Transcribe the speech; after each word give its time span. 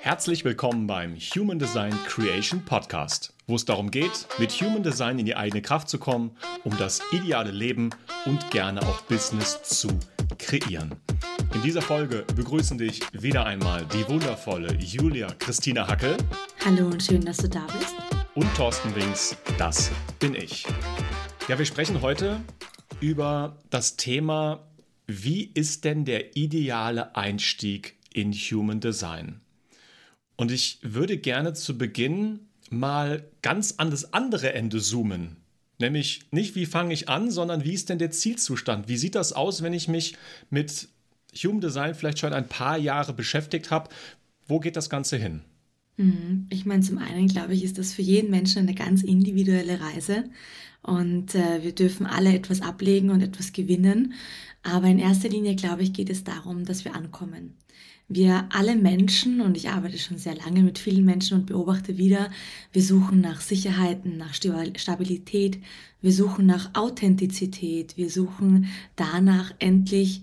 Herzlich 0.00 0.44
willkommen 0.44 0.86
beim 0.86 1.16
Human 1.16 1.58
Design 1.58 1.92
Creation 2.06 2.64
Podcast, 2.64 3.34
wo 3.46 3.56
es 3.56 3.64
darum 3.64 3.90
geht, 3.90 4.28
mit 4.38 4.52
Human 4.60 4.82
Design 4.82 5.18
in 5.18 5.26
die 5.26 5.34
eigene 5.34 5.62
Kraft 5.62 5.88
zu 5.88 5.98
kommen, 5.98 6.30
um 6.64 6.76
das 6.76 7.00
ideale 7.10 7.50
Leben 7.50 7.90
und 8.24 8.50
gerne 8.50 8.82
auch 8.82 9.00
Business 9.02 9.62
zu 9.64 9.88
kreieren. 10.38 10.94
In 11.54 11.62
dieser 11.62 11.82
Folge 11.82 12.24
begrüßen 12.36 12.78
dich 12.78 13.00
wieder 13.12 13.46
einmal 13.46 13.84
die 13.86 14.06
wundervolle 14.08 14.74
Julia 14.74 15.28
Christina 15.38 15.88
Hackel. 15.88 16.16
Hallo 16.64 16.86
und 16.86 17.02
schön, 17.02 17.24
dass 17.24 17.38
du 17.38 17.48
da 17.48 17.66
bist. 17.66 17.94
Und 18.34 18.54
Thorsten 18.54 18.94
Wings, 18.94 19.36
das 19.58 19.90
bin 20.18 20.34
ich. 20.34 20.66
Ja, 21.48 21.58
wir 21.58 21.66
sprechen 21.66 22.00
heute 22.02 22.40
über 23.00 23.56
das 23.70 23.96
Thema, 23.96 24.66
wie 25.06 25.50
ist 25.54 25.84
denn 25.84 26.04
der 26.04 26.36
ideale 26.36 27.16
Einstieg 27.16 27.95
in 28.16 28.32
Human 28.32 28.80
Design? 28.80 29.40
Und 30.36 30.50
ich 30.50 30.78
würde 30.82 31.18
gerne 31.18 31.52
zu 31.52 31.78
Beginn 31.78 32.40
mal 32.70 33.24
ganz 33.42 33.74
an 33.76 33.90
das 33.90 34.12
andere 34.12 34.52
Ende 34.52 34.80
zoomen. 34.80 35.36
Nämlich 35.78 36.22
nicht, 36.30 36.54
wie 36.54 36.66
fange 36.66 36.94
ich 36.94 37.08
an, 37.08 37.30
sondern 37.30 37.64
wie 37.64 37.74
ist 37.74 37.90
denn 37.90 37.98
der 37.98 38.10
Zielzustand? 38.10 38.88
Wie 38.88 38.96
sieht 38.96 39.14
das 39.14 39.34
aus, 39.34 39.62
wenn 39.62 39.74
ich 39.74 39.88
mich 39.88 40.16
mit 40.48 40.88
Human 41.36 41.60
Design 41.60 41.94
vielleicht 41.94 42.18
schon 42.18 42.32
ein 42.32 42.48
paar 42.48 42.78
Jahre 42.78 43.12
beschäftigt 43.12 43.70
habe? 43.70 43.90
Wo 44.48 44.58
geht 44.58 44.76
das 44.76 44.88
Ganze 44.88 45.16
hin? 45.16 45.42
Mhm. 45.98 46.46
Ich 46.50 46.64
meine, 46.64 46.82
zum 46.82 46.98
einen 46.98 47.28
glaube 47.28 47.54
ich, 47.54 47.62
ist 47.62 47.76
das 47.78 47.92
für 47.92 48.02
jeden 48.02 48.30
Menschen 48.30 48.60
eine 48.60 48.74
ganz 48.74 49.02
individuelle 49.02 49.80
Reise 49.80 50.24
und 50.82 51.34
äh, 51.34 51.62
wir 51.62 51.74
dürfen 51.74 52.06
alle 52.06 52.34
etwas 52.34 52.62
ablegen 52.62 53.10
und 53.10 53.20
etwas 53.20 53.52
gewinnen. 53.52 54.14
Aber 54.62 54.86
in 54.86 54.98
erster 54.98 55.28
Linie, 55.28 55.56
glaube 55.56 55.82
ich, 55.82 55.92
geht 55.92 56.10
es 56.10 56.24
darum, 56.24 56.64
dass 56.64 56.84
wir 56.84 56.94
ankommen 56.94 57.54
wir 58.08 58.48
alle 58.52 58.76
Menschen, 58.76 59.40
und 59.40 59.56
ich 59.56 59.68
arbeite 59.68 59.98
schon 59.98 60.18
sehr 60.18 60.36
lange 60.36 60.62
mit 60.62 60.78
vielen 60.78 61.04
Menschen 61.04 61.38
und 61.38 61.46
beobachte 61.46 61.98
wieder, 61.98 62.30
wir 62.72 62.82
suchen 62.82 63.20
nach 63.20 63.40
Sicherheiten, 63.40 64.16
nach 64.16 64.34
Stabilität, 64.34 65.58
wir 66.00 66.12
suchen 66.12 66.46
nach 66.46 66.74
Authentizität, 66.74 67.96
wir 67.96 68.10
suchen 68.10 68.66
danach 68.94 69.52
endlich 69.58 70.22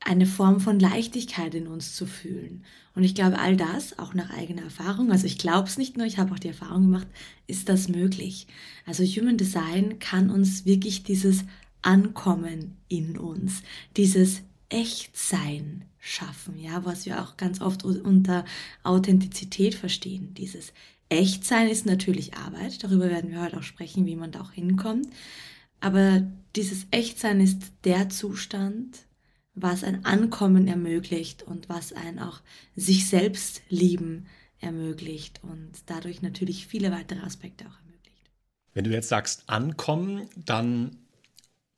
eine 0.00 0.26
Form 0.26 0.60
von 0.60 0.78
Leichtigkeit 0.78 1.54
in 1.54 1.66
uns 1.66 1.94
zu 1.94 2.06
fühlen. 2.06 2.64
Und 2.94 3.04
ich 3.04 3.14
glaube, 3.14 3.38
all 3.38 3.56
das, 3.56 3.98
auch 3.98 4.14
nach 4.14 4.30
eigener 4.30 4.62
Erfahrung, 4.62 5.10
also 5.10 5.26
ich 5.26 5.38
glaube 5.38 5.68
es 5.68 5.78
nicht 5.78 5.96
nur, 5.96 6.06
ich 6.06 6.18
habe 6.18 6.32
auch 6.32 6.38
die 6.38 6.48
Erfahrung 6.48 6.82
gemacht, 6.82 7.08
ist 7.46 7.68
das 7.68 7.88
möglich. 7.88 8.46
Also 8.84 9.04
Human 9.04 9.36
Design 9.36 9.98
kann 9.98 10.30
uns 10.30 10.64
wirklich 10.64 11.02
dieses 11.02 11.44
Ankommen 11.82 12.76
in 12.88 13.16
uns, 13.18 13.62
dieses 13.96 14.42
Echtsein 14.68 15.84
schaffen, 16.06 16.56
ja, 16.58 16.84
was 16.84 17.04
wir 17.04 17.20
auch 17.22 17.36
ganz 17.36 17.60
oft 17.60 17.84
unter 17.84 18.44
Authentizität 18.84 19.74
verstehen. 19.74 20.34
Dieses 20.34 20.72
Echtsein 21.08 21.68
ist 21.68 21.84
natürlich 21.86 22.34
Arbeit, 22.34 22.82
darüber 22.84 23.10
werden 23.10 23.30
wir 23.30 23.42
heute 23.42 23.58
auch 23.58 23.62
sprechen, 23.62 24.06
wie 24.06 24.16
man 24.16 24.32
da 24.32 24.40
auch 24.40 24.52
hinkommt. 24.52 25.08
Aber 25.80 26.22
dieses 26.54 26.86
Echtsein 26.90 27.40
ist 27.40 27.72
der 27.84 28.08
Zustand, 28.08 28.98
was 29.54 29.84
ein 29.84 30.04
Ankommen 30.04 30.68
ermöglicht 30.68 31.42
und 31.42 31.68
was 31.68 31.92
ein 31.92 32.18
auch 32.18 32.40
sich 32.76 33.08
selbst 33.08 33.62
lieben 33.68 34.26
ermöglicht 34.60 35.40
und 35.42 35.72
dadurch 35.86 36.22
natürlich 36.22 36.66
viele 36.66 36.92
weitere 36.92 37.20
Aspekte 37.20 37.64
auch 37.66 37.78
ermöglicht. 37.80 38.30
Wenn 38.74 38.84
du 38.84 38.90
jetzt 38.90 39.08
sagst 39.08 39.44
Ankommen, 39.48 40.28
dann 40.36 40.96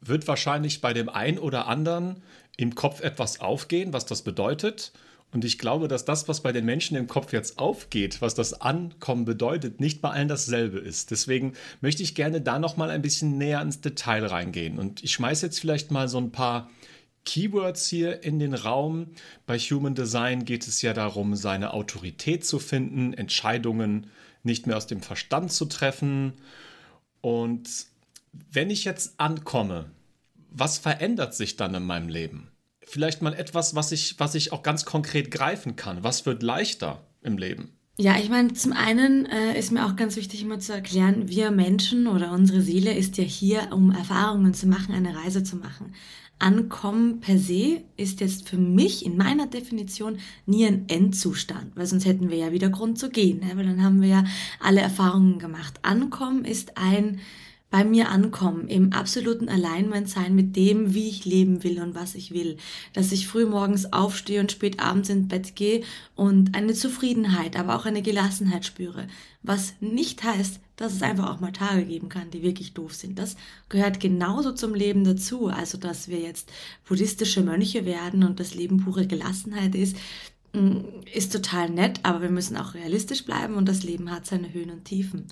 wird 0.01 0.29
wahrscheinlich 0.29 0.81
bei 0.81 0.93
dem 0.93 1.09
einen 1.09 1.39
oder 1.39 1.67
anderen 1.67 2.23
im 2.57 2.75
Kopf 2.75 3.01
etwas 3.01 3.41
aufgehen, 3.41 3.93
was 3.93 4.07
das 4.07 4.23
bedeutet. 4.23 4.93
Und 5.31 5.45
ich 5.45 5.59
glaube, 5.59 5.89
dass 5.89 6.07
das, 6.07 6.27
was 6.27 6.43
bei 6.43 6.53
den 6.53 6.65
Menschen 6.65 6.97
im 6.97 7.07
Kopf 7.07 7.33
jetzt 7.33 7.59
aufgeht, 7.59 8.23
was 8.23 8.35
das 8.35 8.61
Ankommen 8.63 9.27
bedeutet, 9.27 9.79
nicht 9.79 10.01
bei 10.01 10.11
allen 10.11 10.29
dasselbe 10.29 10.79
ist. 10.79 11.11
Deswegen 11.11 11.53
möchte 11.83 12.03
ich 12.03 12.15
gerne 12.15 12.41
da 12.41 12.59
noch 12.59 12.79
mal 12.79 12.91
ein 12.91 13.03
bisschen 13.03 13.37
näher 13.37 13.61
ins 13.61 13.81
Detail 13.81 14.25
reingehen. 14.25 14.79
Und 14.79 15.05
ich 15.05 15.13
schmeiße 15.13 15.47
jetzt 15.47 15.61
vielleicht 15.61 15.91
mal 15.91 16.09
so 16.09 16.19
ein 16.19 16.33
paar 16.33 16.71
Keywords 17.27 17.87
hier 17.87 18.23
in 18.23 18.39
den 18.39 18.55
Raum. 18.55 19.09
Bei 19.45 19.59
Human 19.59 19.95
Design 19.95 20.47
geht 20.47 20.67
es 20.67 20.81
ja 20.81 20.95
darum, 20.95 21.37
seine 21.37 21.75
Autorität 21.75 22.47
zu 22.47 22.59
finden, 22.59 23.13
Entscheidungen 23.13 24.07
nicht 24.45 24.67
mehr 24.67 24.79
aus 24.79 24.87
dem 24.87 25.03
Verstand 25.03 25.53
zu 25.53 25.67
treffen. 25.67 26.33
Und 27.21 27.69
wenn 28.51 28.71
ich 28.71 28.85
jetzt 28.85 29.19
ankomme, 29.21 29.91
was 30.51 30.79
verändert 30.79 31.35
sich 31.35 31.57
dann 31.57 31.75
in 31.75 31.85
meinem 31.85 32.09
Leben? 32.09 32.49
Vielleicht 32.83 33.21
mal 33.21 33.35
etwas, 33.35 33.75
was 33.75 33.93
ich, 33.93 34.19
was 34.19 34.35
ich 34.35 34.53
auch 34.53 34.63
ganz 34.63 34.85
konkret 34.85 35.31
greifen 35.31 35.77
kann. 35.77 36.03
Was 36.03 36.25
wird 36.25 36.43
leichter 36.43 37.07
im 37.21 37.37
Leben? 37.37 37.73
Ja, 38.01 38.17
ich 38.17 38.29
meine, 38.29 38.53
zum 38.53 38.73
einen 38.73 39.27
äh, 39.27 39.59
ist 39.59 39.73
mir 39.73 39.85
auch 39.85 39.97
ganz 39.97 40.15
wichtig, 40.15 40.43
immer 40.43 40.61
zu 40.61 40.73
erklären, 40.73 41.29
wir 41.29 41.51
Menschen 41.51 42.07
oder 42.07 42.31
unsere 42.31 42.63
Seele 42.63 42.95
ist 42.95 43.19
ja 43.19 43.25
hier, 43.25 43.73
um 43.73 43.91
Erfahrungen 43.91 44.55
zu 44.55 44.69
machen, 44.69 44.95
eine 44.95 45.17
Reise 45.17 45.43
zu 45.43 45.57
machen. 45.57 45.95
Ankommen 46.39 47.19
per 47.19 47.37
se 47.39 47.83
ist 47.97 48.21
jetzt 48.21 48.49
für 48.49 48.57
mich 48.57 49.05
in 49.05 49.17
meiner 49.17 49.49
Definition 49.49 50.19
nie 50.47 50.65
ein 50.65 50.85
Endzustand, 50.89 51.75
weil 51.75 51.87
sonst 51.87 52.07
hätten 52.07 52.31
wir 52.31 52.37
ja 52.39 52.53
wieder 52.53 52.69
Grund 52.69 53.01
zu 53.01 53.11
gehen, 53.11 53.41
ne? 53.41 53.57
weil 53.57 53.67
dann 53.67 53.83
haben 53.83 54.01
wir 54.01 54.09
ja 54.09 54.25
alle 54.61 54.81
Erfahrungen 54.81 55.41
gemacht. 55.41 55.81
Ankommen 55.83 56.45
ist 56.45 56.79
ein 56.79 57.19
bei 57.71 57.85
mir 57.85 58.09
ankommen, 58.09 58.69
im 58.69 58.93
absoluten 58.93 59.49
Alignment 59.49 60.09
sein 60.09 60.35
mit 60.35 60.57
dem, 60.57 60.95
wie 60.95 61.09
ich 61.09 61.27
leben 61.27 61.63
will 61.65 61.81
und 61.83 61.95
was 61.95 62.15
ich 62.15 62.33
will. 62.33 62.57
Dass 62.95 63.13
ich 63.13 63.29
früh 63.29 63.45
morgens 63.45 63.93
aufstehe 63.93 64.41
und 64.41 64.51
spät 64.51 64.81
abends 64.81 65.11
ins 65.11 65.29
Bett 65.29 65.55
gehe 65.55 65.83
und 66.15 66.55
eine 66.55 66.73
Zufriedenheit, 66.73 67.57
aber 67.57 67.77
auch 67.77 67.85
eine 67.85 68.03
Gelassenheit 68.03 68.65
spüre. 68.65 69.07
Was 69.43 69.75
nicht 69.81 70.25
heißt, 70.25 70.61
dass 70.77 70.95
es 70.95 71.03
einfach 71.03 71.31
auch 71.35 71.41
mal 71.41 71.53
Tage 71.53 71.85
geben 71.85 72.09
kann, 72.09 72.31
die 72.31 72.43
wirklich 72.43 72.73
doof 72.73 72.95
sind. 72.95 73.19
Das 73.19 73.37
gehört 73.69 74.01
genauso 74.01 74.53
zum 74.53 74.75
Leben 74.75 75.05
dazu. 75.05 75.49
Also, 75.49 75.77
dass 75.77 76.09
wir 76.09 76.21
jetzt 76.21 76.51
buddhistische 76.87 77.43
Mönche 77.43 77.85
werden 77.85 78.23
und 78.23 78.41
das 78.41 78.55
Leben 78.55 78.85
pure 78.85 79.07
Gelassenheit 79.07 79.75
ist, 79.75 79.97
ist 81.15 81.33
total 81.33 81.69
nett, 81.71 82.01
aber 82.03 82.23
wir 82.23 82.31
müssen 82.31 82.57
auch 82.57 82.75
realistisch 82.75 83.25
bleiben 83.25 83.55
und 83.55 83.69
das 83.69 83.83
Leben 83.83 84.11
hat 84.11 84.27
seine 84.27 84.53
Höhen 84.53 84.71
und 84.71 84.85
Tiefen. 84.85 85.27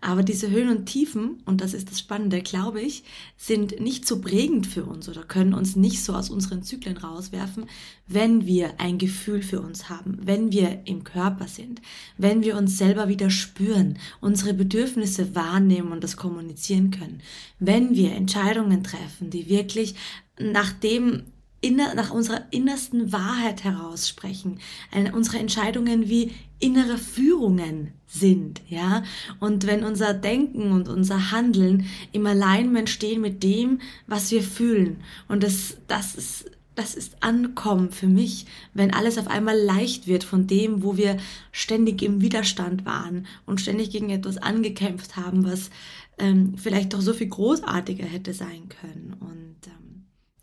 Aber 0.00 0.22
diese 0.22 0.50
Höhen 0.50 0.68
und 0.68 0.86
Tiefen, 0.86 1.42
und 1.44 1.60
das 1.60 1.74
ist 1.74 1.90
das 1.90 1.98
Spannende, 1.98 2.40
glaube 2.40 2.80
ich, 2.80 3.02
sind 3.36 3.80
nicht 3.80 4.06
so 4.06 4.20
prägend 4.20 4.66
für 4.66 4.84
uns 4.84 5.08
oder 5.08 5.24
können 5.24 5.54
uns 5.54 5.74
nicht 5.74 6.04
so 6.04 6.14
aus 6.14 6.30
unseren 6.30 6.62
Zyklen 6.62 6.96
rauswerfen, 6.96 7.66
wenn 8.06 8.46
wir 8.46 8.78
ein 8.78 8.98
Gefühl 8.98 9.42
für 9.42 9.60
uns 9.60 9.88
haben, 9.88 10.18
wenn 10.22 10.52
wir 10.52 10.82
im 10.84 11.02
Körper 11.02 11.48
sind, 11.48 11.82
wenn 12.16 12.42
wir 12.42 12.56
uns 12.56 12.78
selber 12.78 13.08
wieder 13.08 13.30
spüren, 13.30 13.98
unsere 14.20 14.54
Bedürfnisse 14.54 15.34
wahrnehmen 15.34 15.90
und 15.90 16.04
das 16.04 16.16
kommunizieren 16.16 16.92
können, 16.92 17.20
wenn 17.58 17.96
wir 17.96 18.12
Entscheidungen 18.12 18.84
treffen, 18.84 19.30
die 19.30 19.48
wirklich 19.48 19.96
nach 20.38 20.72
dem 20.72 21.24
inner, 21.60 21.94
nach 21.94 22.10
unserer 22.10 22.44
innersten 22.50 23.12
Wahrheit 23.12 23.64
heraus 23.64 24.08
sprechen. 24.08 24.60
Eine, 24.92 25.14
unsere 25.14 25.38
Entscheidungen 25.38 26.08
wie 26.08 26.32
innere 26.60 26.98
Führungen 26.98 27.92
sind, 28.06 28.62
ja. 28.68 29.02
Und 29.40 29.66
wenn 29.66 29.84
unser 29.84 30.14
Denken 30.14 30.72
und 30.72 30.88
unser 30.88 31.30
Handeln 31.30 31.86
im 32.12 32.26
Alignment 32.26 32.88
stehen 32.88 33.20
mit 33.20 33.42
dem, 33.42 33.80
was 34.06 34.30
wir 34.30 34.42
fühlen. 34.42 34.98
Und 35.28 35.42
das, 35.42 35.76
das 35.88 36.14
ist, 36.14 36.50
das 36.74 36.94
ist 36.94 37.22
Ankommen 37.22 37.90
für 37.90 38.06
mich, 38.06 38.46
wenn 38.72 38.94
alles 38.94 39.18
auf 39.18 39.26
einmal 39.28 39.58
leicht 39.58 40.06
wird 40.06 40.24
von 40.24 40.46
dem, 40.46 40.82
wo 40.82 40.96
wir 40.96 41.16
ständig 41.50 42.02
im 42.02 42.20
Widerstand 42.20 42.86
waren 42.86 43.26
und 43.46 43.60
ständig 43.60 43.90
gegen 43.90 44.10
etwas 44.10 44.38
angekämpft 44.38 45.16
haben, 45.16 45.44
was 45.44 45.70
ähm, 46.18 46.54
vielleicht 46.56 46.94
doch 46.94 47.00
so 47.00 47.12
viel 47.12 47.28
großartiger 47.28 48.06
hätte 48.06 48.32
sein 48.32 48.68
können. 48.68 49.16
Und 49.20 49.56
ähm, 49.66 49.77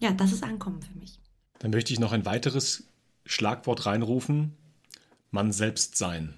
ja, 0.06 0.14
das 0.14 0.32
ist 0.32 0.44
Ankommen 0.44 0.82
für 0.82 0.98
mich. 1.00 1.20
Dann 1.60 1.72
möchte 1.72 1.92
ich 1.92 2.00
noch 2.00 2.12
ein 2.12 2.26
weiteres 2.26 2.84
Schlagwort 3.26 3.88
reinrufen. 3.88 4.54
Man 5.32 5.52
selbst 5.52 5.98
sein. 5.98 6.36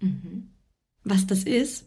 Mhm. 0.00 0.50
Was 1.02 1.26
das 1.26 1.44
ist? 1.44 1.86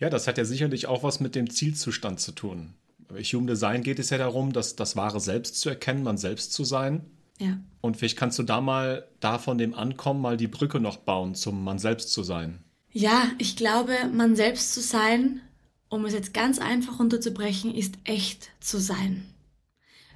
Ja, 0.00 0.08
das 0.08 0.26
hat 0.26 0.38
ja 0.38 0.44
sicherlich 0.46 0.86
auch 0.86 1.02
was 1.02 1.20
mit 1.20 1.34
dem 1.34 1.50
Zielzustand 1.50 2.20
zu 2.20 2.32
tun. 2.32 2.74
Bei 3.08 3.22
Human 3.22 3.46
Design 3.46 3.82
geht 3.82 3.98
es 3.98 4.10
ja 4.10 4.16
darum, 4.16 4.52
dass 4.52 4.74
das 4.74 4.96
wahre 4.96 5.20
Selbst 5.20 5.60
zu 5.60 5.68
erkennen, 5.68 6.02
man 6.02 6.16
selbst 6.16 6.52
zu 6.54 6.64
sein. 6.64 7.04
Ja. 7.38 7.58
Und 7.82 7.98
vielleicht 7.98 8.16
kannst 8.16 8.38
du 8.38 8.42
da 8.42 8.60
mal, 8.60 9.06
da 9.20 9.38
von 9.38 9.58
dem 9.58 9.74
Ankommen, 9.74 10.22
mal 10.22 10.36
die 10.38 10.48
Brücke 10.48 10.80
noch 10.80 10.96
bauen, 10.96 11.34
zum 11.34 11.62
man 11.62 11.78
selbst 11.78 12.10
zu 12.12 12.22
sein. 12.22 12.64
Ja, 12.90 13.30
ich 13.38 13.54
glaube, 13.54 13.92
man 14.12 14.34
selbst 14.34 14.72
zu 14.72 14.80
sein, 14.80 15.40
um 15.88 16.06
es 16.06 16.14
jetzt 16.14 16.32
ganz 16.32 16.58
einfach 16.58 16.98
runterzubrechen, 16.98 17.74
ist 17.74 17.98
echt 18.04 18.50
zu 18.60 18.78
sein 18.78 19.26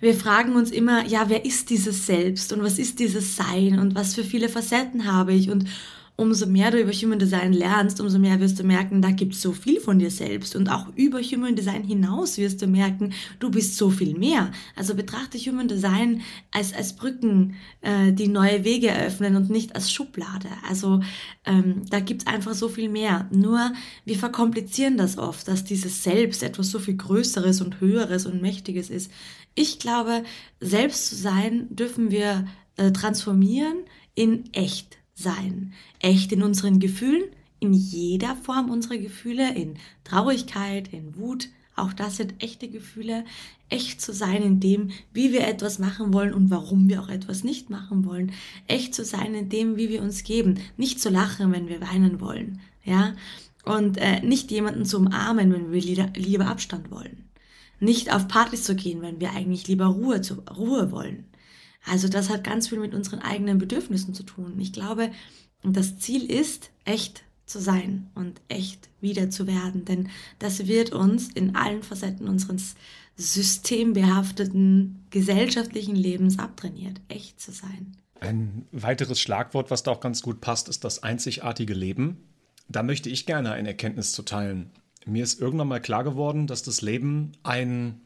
wir 0.03 0.15
fragen 0.15 0.57
uns 0.57 0.73
immer, 0.73 1.07
ja, 1.07 1.29
wer 1.29 1.45
ist 1.45 1.71
dieses 1.71 2.07
Selbst 2.07 2.53
und 2.53 2.65
was 2.65 2.81
ist 2.81 2.99
dieses 2.99 3.37
Sein 3.37 3.79
und 3.79 3.95
was 3.95 4.17
für 4.17 4.25
viele 4.25 4.49
Facetten 4.49 5.07
habe 5.07 5.33
ich 5.33 5.49
und 5.49 5.67
umso 6.17 6.47
mehr 6.47 6.71
du 6.71 6.79
über 6.79 6.93
Human 6.93 7.19
Design 7.19 7.53
lernst, 7.53 8.01
umso 8.01 8.19
mehr 8.19 8.39
wirst 8.39 8.59
du 8.59 8.65
merken, 8.65 9.01
da 9.01 9.11
gibt 9.11 9.35
es 9.35 9.43
so 9.43 9.53
viel 9.53 9.81
von 9.81 9.99
dir 9.99 10.11
selbst. 10.11 10.55
Und 10.55 10.69
auch 10.69 10.87
über 10.95 11.21
Human 11.21 11.57
Design 11.57 11.85
hinaus 11.85 12.37
wirst 12.37 12.61
du 12.61 12.67
merken, 12.67 13.13
du 13.39 13.51
bist 13.51 13.77
so 13.77 13.91
viel 13.91 14.17
mehr. 14.17 14.53
Also 14.77 14.95
betrachte 14.95 15.39
Human 15.39 15.69
Design 15.69 16.21
als, 16.51 16.75
als 16.75 16.95
Brücken, 16.95 17.57
äh, 17.81 18.13
die 18.13 18.29
neue 18.29 18.65
Wege 18.65 18.89
eröffnen 18.89 19.37
und 19.37 19.51
nicht 19.51 19.75
als 19.75 19.91
Schublade. 19.91 20.49
Also 20.69 21.01
ähm, 21.47 21.83
da 21.89 22.01
gibt 22.01 22.23
es 22.23 22.27
einfach 22.27 22.55
so 22.55 22.69
viel 22.69 22.89
mehr. 22.89 23.27
Nur 23.31 23.73
wir 24.05 24.17
verkomplizieren 24.17 24.99
das 24.99 25.17
oft, 25.17 25.49
dass 25.49 25.65
dieses 25.65 26.03
Selbst 26.03 26.43
etwas 26.43 26.71
so 26.71 26.79
viel 26.79 26.97
Größeres 26.97 27.63
und 27.63 27.81
Höheres 27.81 28.27
und 28.27 28.43
Mächtiges 28.43 28.91
ist. 28.91 29.11
Ich 29.55 29.79
glaube, 29.79 30.25
selbst 30.61 31.09
zu 31.09 31.15
sein 31.15 31.67
dürfen 31.71 32.11
wir 32.11 32.47
äh, 32.77 32.91
transformieren 32.93 33.79
in 34.15 34.53
echt 34.53 34.99
sein. 35.15 35.73
Echt 35.99 36.33
in 36.33 36.43
unseren 36.43 36.79
Gefühlen, 36.79 37.25
in 37.61 37.73
jeder 37.73 38.35
Form 38.37 38.71
unserer 38.71 38.99
Gefühle, 38.99 39.55
in 39.55 39.75
Traurigkeit, 40.05 40.93
in 40.93 41.17
Wut. 41.17 41.49
Auch 41.77 41.93
das 41.93 42.17
sind 42.17 42.43
echte 42.43 42.69
Gefühle. 42.69 43.25
Echt 43.69 44.01
zu 44.01 44.13
sein 44.13 44.43
in 44.43 44.61
dem, 44.61 44.91
wie 45.13 45.33
wir 45.33 45.47
etwas 45.47 45.79
machen 45.79 46.13
wollen 46.13 46.35
und 46.35 46.51
warum 46.51 46.89
wir 46.89 47.03
auch 47.03 47.09
etwas 47.09 47.45
nicht 47.45 47.71
machen 47.71 48.05
wollen. 48.05 48.33
Echt 48.67 48.95
zu 48.95 49.05
sein 49.05 49.35
in 49.35 49.49
dem, 49.49 49.77
wie 49.77 49.89
wir 49.89 50.03
uns 50.03 50.25
geben. 50.25 50.59
Nicht 50.77 51.01
zu 51.01 51.09
lachen, 51.09 51.53
wenn 51.53 51.69
wir 51.69 51.81
weinen 51.81 52.21
wollen. 52.21 52.61
Ja? 52.85 53.15
Und 53.65 53.97
äh, 53.99 54.21
nicht 54.21 54.51
jemanden 54.51 54.85
zu 54.85 54.99
umarmen, 54.99 55.53
wenn 55.53 55.73
wir 55.73 55.81
lieber 56.17 56.47
Abstand 56.47 56.91
wollen. 56.91 57.25
Nicht 57.83 58.15
auf 58.15 58.29
Partys 58.29 58.63
zu 58.63 58.77
gehen, 58.77 59.03
wenn 59.03 59.21
wir 59.21 59.33
eigentlich 59.33 59.67
lieber 59.67 59.87
Ruhe, 59.87 60.21
zu, 60.21 60.35
Ruhe 60.57 60.93
wollen. 60.93 61.27
Also 61.85 62.09
das 62.09 62.31
hat 62.31 62.45
ganz 62.45 62.69
viel 62.69 62.79
mit 62.79 62.95
unseren 62.95 63.19
eigenen 63.19 63.59
Bedürfnissen 63.59 64.15
zu 64.15 64.23
tun. 64.23 64.55
Ich 64.61 64.73
glaube, 64.73 65.11
das 65.65 65.99
Ziel 65.99 66.31
ist, 66.31 66.71
echt 66.85 67.25
zu 67.45 67.59
sein 67.59 68.09
und 68.15 68.41
echt 68.47 68.89
wieder 69.01 69.31
zu 69.31 69.49
werden, 69.49 69.85
denn 69.85 70.11
das 70.39 70.69
wird 70.69 70.93
uns 70.93 71.29
in 71.33 71.57
allen 71.57 71.83
Facetten 71.83 72.29
unseres 72.29 72.77
systembehafteten 73.17 75.05
gesellschaftlichen 75.11 75.97
Lebens 75.97 76.39
abtrainiert, 76.39 77.01
echt 77.09 77.41
zu 77.41 77.51
sein. 77.51 77.97
Ein 78.21 78.65
weiteres 78.71 79.21
Schlagwort, 79.21 79.73
was 79.73 79.83
da 79.83 79.91
auch 79.91 80.01
ganz 80.01 80.23
gut 80.23 80.41
passt, 80.41 80.69
ist 80.69 80.85
das 80.85 81.03
einzigartige 81.03 81.75
Leben. 81.75 82.29
Da 82.69 82.85
möchte 82.85 83.11
ich 83.11 83.27
gerne 83.27 83.51
eine 83.51 83.69
Erkenntnis 83.69 84.13
zu 84.13 84.23
teilen. 84.23 84.71
Mir 85.07 85.25
ist 85.25 85.41
irgendwann 85.41 85.69
mal 85.69 85.81
klar 85.81 86.05
geworden, 86.05 86.47
dass 86.47 86.63
das 86.63 86.83
Leben 86.83 87.33
ein, 87.43 88.01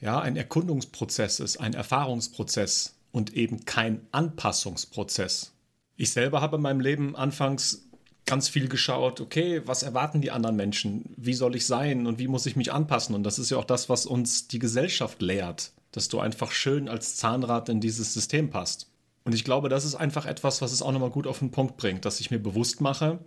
ja, 0.00 0.20
ein 0.20 0.36
Erkundungsprozess 0.36 1.40
ist, 1.40 1.58
ein 1.58 1.74
Erfahrungsprozess 1.74 2.94
und 3.12 3.34
eben 3.34 3.64
kein 3.64 4.06
Anpassungsprozess. 4.12 5.52
Ich 5.96 6.10
selber 6.10 6.40
habe 6.40 6.56
in 6.56 6.62
meinem 6.62 6.80
Leben 6.80 7.16
anfangs 7.16 7.86
ganz 8.26 8.48
viel 8.48 8.68
geschaut, 8.68 9.20
okay, 9.20 9.62
was 9.66 9.82
erwarten 9.82 10.20
die 10.20 10.32
anderen 10.32 10.56
Menschen? 10.56 11.14
Wie 11.16 11.32
soll 11.32 11.56
ich 11.56 11.66
sein 11.66 12.06
und 12.06 12.18
wie 12.18 12.28
muss 12.28 12.46
ich 12.46 12.56
mich 12.56 12.72
anpassen? 12.72 13.14
Und 13.14 13.22
das 13.22 13.38
ist 13.38 13.50
ja 13.50 13.56
auch 13.56 13.64
das, 13.64 13.88
was 13.88 14.04
uns 14.04 14.48
die 14.48 14.58
Gesellschaft 14.58 15.22
lehrt, 15.22 15.72
dass 15.92 16.08
du 16.08 16.18
einfach 16.18 16.50
schön 16.50 16.88
als 16.88 17.16
Zahnrad 17.16 17.68
in 17.68 17.80
dieses 17.80 18.12
System 18.12 18.50
passt. 18.50 18.90
Und 19.24 19.34
ich 19.34 19.44
glaube, 19.44 19.68
das 19.68 19.84
ist 19.84 19.94
einfach 19.94 20.26
etwas, 20.26 20.60
was 20.60 20.72
es 20.72 20.82
auch 20.82 20.92
nochmal 20.92 21.10
gut 21.10 21.26
auf 21.26 21.38
den 21.38 21.50
Punkt 21.50 21.76
bringt, 21.76 22.04
dass 22.04 22.20
ich 22.20 22.30
mir 22.30 22.38
bewusst 22.38 22.80
mache, 22.80 23.18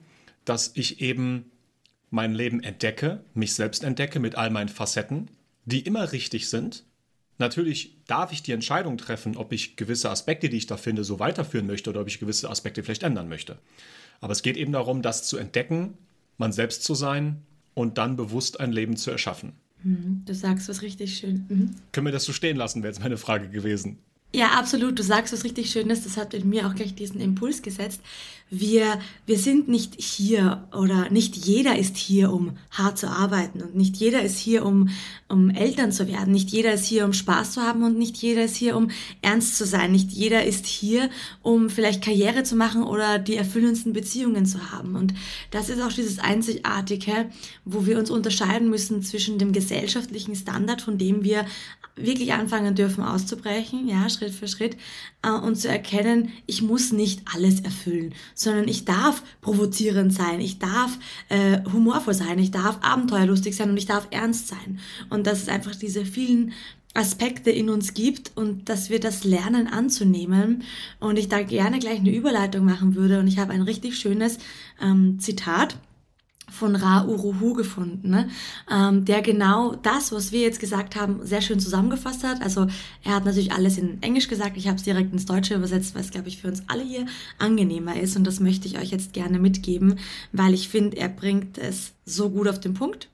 dass 0.46 0.72
ich 0.76 1.02
eben 1.02 1.52
mein 2.10 2.34
Leben 2.34 2.62
entdecke, 2.64 3.24
mich 3.34 3.54
selbst 3.56 3.84
entdecke 3.84 4.20
mit 4.20 4.36
all 4.36 4.50
meinen 4.50 4.70
Facetten, 4.70 5.30
die 5.66 5.82
immer 5.82 6.12
richtig 6.12 6.50
sind, 6.50 6.84
Natürlich 7.40 7.96
darf 8.06 8.34
ich 8.34 8.44
die 8.44 8.52
Entscheidung 8.52 8.98
treffen, 8.98 9.38
ob 9.38 9.54
ich 9.54 9.78
gewisse 9.78 10.10
Aspekte, 10.10 10.50
die 10.50 10.58
ich 10.58 10.68
da 10.68 10.76
finde, 10.76 11.06
so 11.06 11.20
weiterführen 11.20 11.66
möchte 11.66 11.90
oder 11.90 12.02
ob 12.02 12.08
ich 12.08 12.20
gewisse 12.20 12.50
Aspekte 12.50 12.84
vielleicht 12.84 13.04
ändern 13.04 13.30
möchte. 13.30 13.58
Aber 14.20 14.34
es 14.34 14.42
geht 14.42 14.58
eben 14.58 14.74
darum, 14.74 15.02
das 15.02 15.24
zu 15.24 15.38
entdecken, 15.38 15.98
man 16.38 16.52
selbst 16.52 16.84
zu 16.84 16.96
sein 16.96 17.42
und 17.74 17.98
dann 17.98 18.18
bewusst 18.18 18.60
ein 18.60 18.74
Leben 18.74 18.98
zu 18.98 19.10
erschaffen. 19.10 19.54
Mhm, 19.84 20.24
du 20.26 20.36
sagst 20.36 20.68
was 20.68 20.82
richtig 20.82 21.18
schön. 21.18 21.46
Mhm. 21.48 21.76
Können 21.94 22.08
wir 22.08 22.12
das 22.12 22.26
so 22.26 22.34
stehen 22.34 22.58
lassen, 22.58 22.84
wäre 22.84 22.92
jetzt 22.92 23.02
meine 23.02 23.18
Frage 23.18 23.48
gewesen. 23.48 24.00
Ja, 24.32 24.50
absolut. 24.60 25.00
Du 25.00 25.04
sagst 25.04 25.34
was 25.34 25.44
richtig 25.44 25.72
Schönes. 25.72 26.04
Das 26.04 26.16
hat 26.16 26.36
in 26.36 26.48
mir 26.48 26.68
auch 26.68 26.76
gleich 26.76 26.94
diesen 26.94 27.20
Impuls 27.20 27.64
gesetzt. 27.64 28.02
Wir, 28.52 29.00
wir 29.28 29.38
sind 29.38 29.68
nicht 29.68 30.02
hier 30.02 30.68
oder 30.76 31.10
nicht 31.12 31.36
jeder 31.36 31.78
ist 31.78 31.98
hier, 31.98 32.32
um 32.32 32.58
hart 32.72 32.98
zu 32.98 33.08
arbeiten 33.08 33.62
und 33.62 33.76
nicht 33.76 33.98
jeder 33.98 34.24
ist 34.24 34.40
hier, 34.40 34.66
um, 34.66 34.90
um 35.28 35.52
Eltern 35.52 35.92
zu 35.92 36.08
werden. 36.08 36.34
Nicht 36.34 36.50
jeder 36.50 36.74
ist 36.74 36.86
hier, 36.86 37.06
um 37.06 37.14
Spaß 37.14 37.52
zu 37.52 37.62
haben 37.62 37.84
und 37.84 38.00
nicht 38.00 38.18
jeder 38.18 38.46
ist 38.46 38.56
hier, 38.56 38.76
um 38.76 38.90
ernst 39.22 39.56
zu 39.56 39.66
sein. 39.66 39.92
Nicht 39.92 40.12
jeder 40.12 40.46
ist 40.46 40.66
hier, 40.66 41.12
um 41.44 41.70
vielleicht 41.70 42.04
Karriere 42.04 42.42
zu 42.42 42.56
machen 42.56 42.82
oder 42.82 43.20
die 43.20 43.36
erfüllendsten 43.36 43.94
Beziehungen 43.94 44.48
zu 44.48 44.72
haben. 44.72 44.96
Und 44.96 45.14
das 45.52 45.70
ist 45.70 45.82
auch 45.82 45.94
dieses 45.94 46.18
Einzigartige, 46.18 47.30
wo 47.66 47.86
wir 47.86 48.00
uns 48.00 48.10
unterscheiden 48.10 48.72
müssen 48.72 49.04
zwischen 49.04 49.38
dem 49.38 49.54
gesellschaftlichen 49.54 50.36
Standard, 50.36 50.82
von 50.82 50.98
dem 50.98 51.24
wir 51.24 51.46
wirklich 51.96 52.34
anfangen 52.34 52.76
dürfen 52.76 53.04
auszubrechen, 53.04 53.88
ja, 53.88 54.10
Schritt 54.20 54.34
für 54.34 54.48
Schritt, 54.48 54.78
äh, 55.22 55.32
und 55.32 55.56
zu 55.56 55.68
erkennen, 55.68 56.32
ich 56.46 56.62
muss 56.62 56.92
nicht 56.92 57.22
alles 57.34 57.62
erfüllen, 57.62 58.14
sondern 58.36 58.68
ich 58.68 58.86
darf 58.86 59.24
provozierend 59.42 60.14
sein, 60.14 60.40
ich 60.42 60.60
darf 60.60 60.98
äh, 61.30 61.60
humorvoll 61.72 62.14
sein, 62.14 62.40
ich 62.40 62.52
darf 62.52 62.80
abenteuerlustig 62.82 63.56
sein 63.56 63.70
und 63.70 63.78
ich 63.78 63.86
darf 63.86 64.08
ernst 64.12 64.48
sein. 64.48 64.80
Und 65.10 65.26
dass 65.26 65.42
es 65.42 65.50
einfach 65.50 65.76
diese 65.76 66.06
vielen 66.06 66.54
Aspekte 66.96 67.52
in 67.52 67.70
uns 67.70 67.94
gibt 67.94 68.32
und 68.36 68.68
dass 68.68 68.90
wir 68.90 69.00
das 69.00 69.24
lernen 69.24 69.68
anzunehmen. 69.68 70.64
Und 71.00 71.18
ich 71.18 71.30
da 71.30 71.42
gerne 71.44 71.80
gleich 71.80 72.00
eine 72.00 72.14
Überleitung 72.14 72.66
machen 72.66 72.96
würde. 72.96 73.20
Und 73.20 73.28
ich 73.28 73.38
habe 73.38 73.54
ein 73.54 73.62
richtig 73.62 73.98
schönes 73.98 74.40
ähm, 74.82 75.20
Zitat 75.20 75.78
von 76.52 76.76
Ra 76.76 77.06
Uruhu 77.06 77.54
gefunden, 77.54 78.10
ne? 78.10 78.30
ähm, 78.72 79.06
der 79.06 79.22
genau 79.22 79.76
das, 79.76 80.12
was 80.12 80.32
wir 80.32 80.42
jetzt 80.42 80.60
gesagt 80.60 80.96
haben, 80.96 81.26
sehr 81.26 81.42
schön 81.42 81.60
zusammengefasst 81.60 82.24
hat. 82.24 82.42
Also 82.42 82.68
er 83.04 83.16
hat 83.16 83.26
natürlich 83.26 83.52
alles 83.52 83.78
in 83.78 84.02
Englisch 84.02 84.28
gesagt, 84.28 84.58
ich 84.58 84.68
habe 84.68 84.78
es 84.78 84.84
direkt 84.84 85.14
ins 85.14 85.26
Deutsche 85.26 85.56
übersetzt, 85.56 85.96
weil 85.96 86.02
es, 86.02 86.12
glaube 86.12 86.28
ich, 86.28 86.42
für 86.42 86.48
uns 86.48 86.64
alle 86.68 86.84
hier 86.84 87.06
angenehmer 87.38 88.00
ist. 88.00 88.16
Und 88.16 88.26
das 88.26 88.40
möchte 88.40 88.68
ich 88.68 88.78
euch 88.80 88.92
jetzt 88.92 89.14
gerne 89.14 89.40
mitgeben, 89.40 90.00
weil 90.32 90.54
ich 90.54 90.70
finde, 90.70 90.98
er 90.98 91.10
bringt 91.10 91.58
es 91.58 91.94
so 92.06 92.30
gut 92.30 92.48
auf 92.48 92.60
den 92.60 92.74
Punkt. 92.74 93.10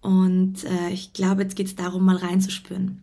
Und 0.00 0.64
äh, 0.64 0.90
ich 0.90 1.12
glaube, 1.12 1.42
jetzt 1.42 1.56
geht 1.56 1.68
es 1.68 1.76
darum, 1.76 2.04
mal 2.04 2.16
reinzuspüren. 2.16 3.02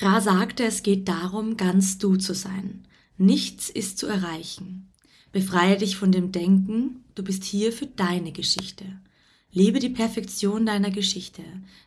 Ra 0.00 0.20
sagte, 0.20 0.64
es 0.64 0.82
geht 0.82 1.08
darum, 1.08 1.56
ganz 1.56 1.98
du 1.98 2.16
zu 2.16 2.34
sein. 2.34 2.86
Nichts 3.18 3.68
ist 3.68 3.98
zu 3.98 4.06
erreichen. 4.06 4.89
Befreie 5.32 5.76
dich 5.76 5.96
von 5.96 6.10
dem 6.10 6.32
Denken, 6.32 7.04
du 7.14 7.22
bist 7.22 7.44
hier 7.44 7.72
für 7.72 7.86
deine 7.86 8.32
Geschichte. 8.32 8.84
Lebe 9.52 9.78
die 9.78 9.88
Perfektion 9.88 10.66
deiner 10.66 10.90
Geschichte, 10.90 11.42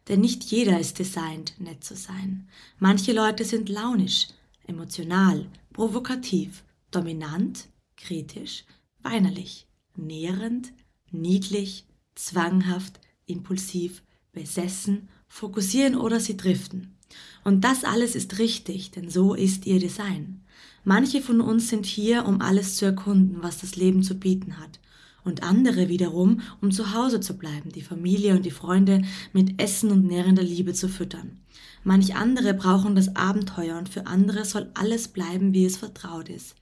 denn 0.07 0.21
nicht 0.21 0.43
jeder 0.43 0.79
ist 0.79 0.99
designt, 0.99 1.59
nett 1.59 1.83
zu 1.83 1.95
sein. 1.95 2.47
Manche 2.79 3.13
Leute 3.13 3.43
sind 3.45 3.69
launisch, 3.69 4.27
emotional, 4.67 5.45
provokativ, 5.71 6.63
dominant, 6.91 7.67
kritisch, 7.97 8.65
weinerlich, 9.01 9.67
nährend, 9.95 10.73
niedlich, 11.11 11.85
zwanghaft, 12.15 12.99
impulsiv, 13.25 14.03
besessen, 14.31 15.09
fokussieren 15.27 15.95
oder 15.95 16.19
sie 16.19 16.37
driften. 16.37 16.97
Und 17.43 17.63
das 17.63 17.83
alles 17.83 18.15
ist 18.15 18.39
richtig, 18.39 18.91
denn 18.91 19.09
so 19.09 19.33
ist 19.33 19.65
ihr 19.65 19.79
Design. 19.79 20.41
Manche 20.85 21.21
von 21.21 21.41
uns 21.41 21.69
sind 21.69 21.85
hier, 21.85 22.25
um 22.25 22.41
alles 22.41 22.75
zu 22.75 22.85
erkunden, 22.85 23.37
was 23.41 23.59
das 23.59 23.75
Leben 23.75 24.03
zu 24.03 24.15
bieten 24.15 24.59
hat. 24.59 24.79
Und 25.23 25.43
andere 25.43 25.87
wiederum, 25.87 26.41
um 26.61 26.71
zu 26.71 26.93
Hause 26.93 27.21
zu 27.21 27.37
bleiben, 27.37 27.71
die 27.71 27.81
Familie 27.81 28.35
und 28.35 28.45
die 28.45 28.51
Freunde 28.51 29.01
mit 29.31 29.61
Essen 29.61 29.91
und 29.91 30.05
nährender 30.05 30.43
Liebe 30.43 30.73
zu 30.73 30.89
füttern. 30.89 31.39
Manch 31.85 32.15
andere 32.15 32.53
brauchen 32.53 32.95
das 32.95 33.15
Abenteuer 33.15 33.77
und 33.77 33.89
für 33.89 34.07
andere 34.07 34.43
soll 34.45 34.69
alles 34.73 35.07
bleiben, 35.07 35.53
wie 35.53 35.65
es 35.65 35.77
vertraut 35.77 36.29
ist. 36.29 36.55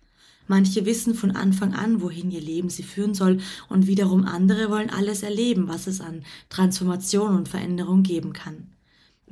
Manche 0.48 0.86
wissen 0.86 1.15
von 1.15 1.31
Anfang 1.31 1.74
an, 1.74 2.01
wohin 2.01 2.29
ihr 2.31 2.41
Leben 2.41 2.70
sie 2.70 2.84
führen 2.84 3.13
soll, 3.13 3.39
und 3.70 3.88
wiederum 3.88 4.25
andere 4.25 4.70
wollen 4.70 4.89
alles 4.89 5.24
erleben, 5.24 5.67
was 5.67 5.88
es 5.88 6.01
an 6.01 6.24
Transformation 6.50 7.36
und 7.36 7.48
Veränderung 7.48 8.03
geben 8.03 8.34
kann. 8.34 8.67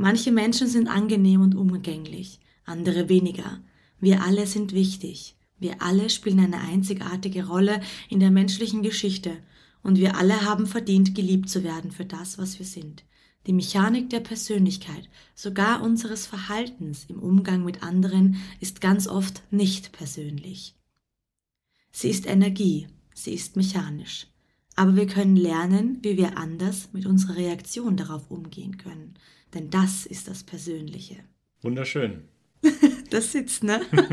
Manche 0.02 0.32
Menschen 0.32 0.70
sind 0.70 0.88
angenehm 0.88 1.42
und 1.42 1.56
umgänglich, 1.56 2.40
andere 2.64 3.10
weniger. 3.10 3.60
Wir 4.00 4.24
alle 4.24 4.48
sind 4.48 4.72
wichtig. 4.72 5.36
Wir 5.58 5.82
alle 5.82 6.10
spielen 6.10 6.40
eine 6.40 6.62
einzigartige 6.62 7.48
Rolle 7.48 7.82
in 8.08 8.22
der 8.22 8.32
menschlichen 8.32 8.82
Geschichte 8.82 9.36
und 9.84 9.98
wir 9.98 10.16
alle 10.16 10.46
haben 10.46 10.68
verdient, 10.68 11.16
geliebt 11.16 11.50
zu 11.50 11.66
werden 11.66 11.92
für 11.92 12.06
das, 12.06 12.38
was 12.38 12.60
wir 12.60 12.66
sind. 12.66 13.04
Die 13.46 13.52
Mechanik 13.52 14.10
der 14.10 14.22
Persönlichkeit, 14.22 15.10
sogar 15.36 15.84
unseres 15.84 16.28
Verhaltens 16.28 17.04
im 17.10 17.20
Umgang 17.20 17.66
mit 17.66 17.84
anderen, 17.84 18.38
ist 18.62 18.80
ganz 18.80 19.06
oft 19.06 19.44
nicht 19.52 19.92
persönlich. 19.92 20.76
Sie 21.92 22.10
ist 22.10 22.26
Energie, 22.26 22.88
sie 23.14 23.34
ist 23.34 23.58
mechanisch. 23.58 24.28
Aber 24.78 24.96
wir 24.96 25.08
können 25.08 25.36
lernen, 25.36 25.98
wie 26.04 26.16
wir 26.16 26.38
anders 26.38 26.88
mit 26.94 27.06
unserer 27.06 27.36
Reaktion 27.36 27.98
darauf 27.98 28.32
umgehen 28.32 28.78
können. 28.78 29.16
Denn 29.54 29.70
das 29.70 30.06
ist 30.06 30.28
das 30.28 30.44
Persönliche. 30.44 31.18
Wunderschön. 31.62 32.28
das 33.10 33.32
sitzt, 33.32 33.64
ne? 33.64 33.82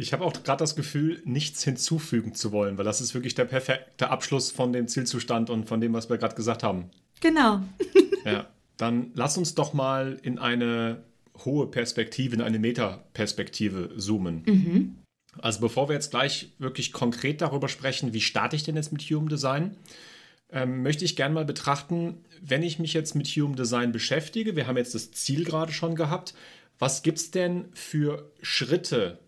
Ich 0.00 0.12
habe 0.12 0.24
auch 0.24 0.32
gerade 0.44 0.60
das 0.60 0.76
Gefühl, 0.76 1.20
nichts 1.24 1.64
hinzufügen 1.64 2.32
zu 2.32 2.52
wollen, 2.52 2.78
weil 2.78 2.84
das 2.84 3.00
ist 3.00 3.14
wirklich 3.14 3.34
der 3.34 3.46
perfekte 3.46 4.10
Abschluss 4.10 4.52
von 4.52 4.72
dem 4.72 4.86
Zielzustand 4.86 5.50
und 5.50 5.64
von 5.66 5.80
dem, 5.80 5.92
was 5.92 6.08
wir 6.08 6.18
gerade 6.18 6.36
gesagt 6.36 6.62
haben. 6.62 6.88
Genau. 7.20 7.62
ja, 8.24 8.46
dann 8.76 9.10
lass 9.14 9.36
uns 9.36 9.56
doch 9.56 9.72
mal 9.72 10.20
in 10.22 10.38
eine 10.38 11.02
hohe 11.44 11.66
Perspektive, 11.66 12.36
in 12.36 12.42
eine 12.42 12.60
Metaperspektive 12.60 13.96
zoomen. 13.98 14.44
Mhm. 14.46 14.98
Also 15.40 15.60
bevor 15.60 15.88
wir 15.88 15.94
jetzt 15.94 16.12
gleich 16.12 16.52
wirklich 16.58 16.92
konkret 16.92 17.40
darüber 17.40 17.68
sprechen, 17.68 18.12
wie 18.12 18.20
starte 18.20 18.54
ich 18.54 18.62
denn 18.62 18.76
jetzt 18.76 18.92
mit 18.92 19.02
Human 19.02 19.28
Design, 19.28 19.76
ähm, 20.50 20.82
möchte 20.82 21.04
ich 21.04 21.16
gerne 21.16 21.34
mal 21.34 21.44
betrachten, 21.44 22.24
wenn 22.40 22.62
ich 22.62 22.78
mich 22.78 22.92
jetzt 22.94 23.14
mit 23.14 23.26
Human 23.28 23.56
Design 23.56 23.92
beschäftige, 23.92 24.56
wir 24.56 24.66
haben 24.66 24.76
jetzt 24.76 24.94
das 24.94 25.10
Ziel 25.12 25.44
gerade 25.44 25.72
schon 25.72 25.94
gehabt, 25.94 26.34
was 26.78 27.02
gibt 27.02 27.18
es 27.18 27.30
denn 27.30 27.66
für 27.72 28.30
Schritte, 28.40 29.18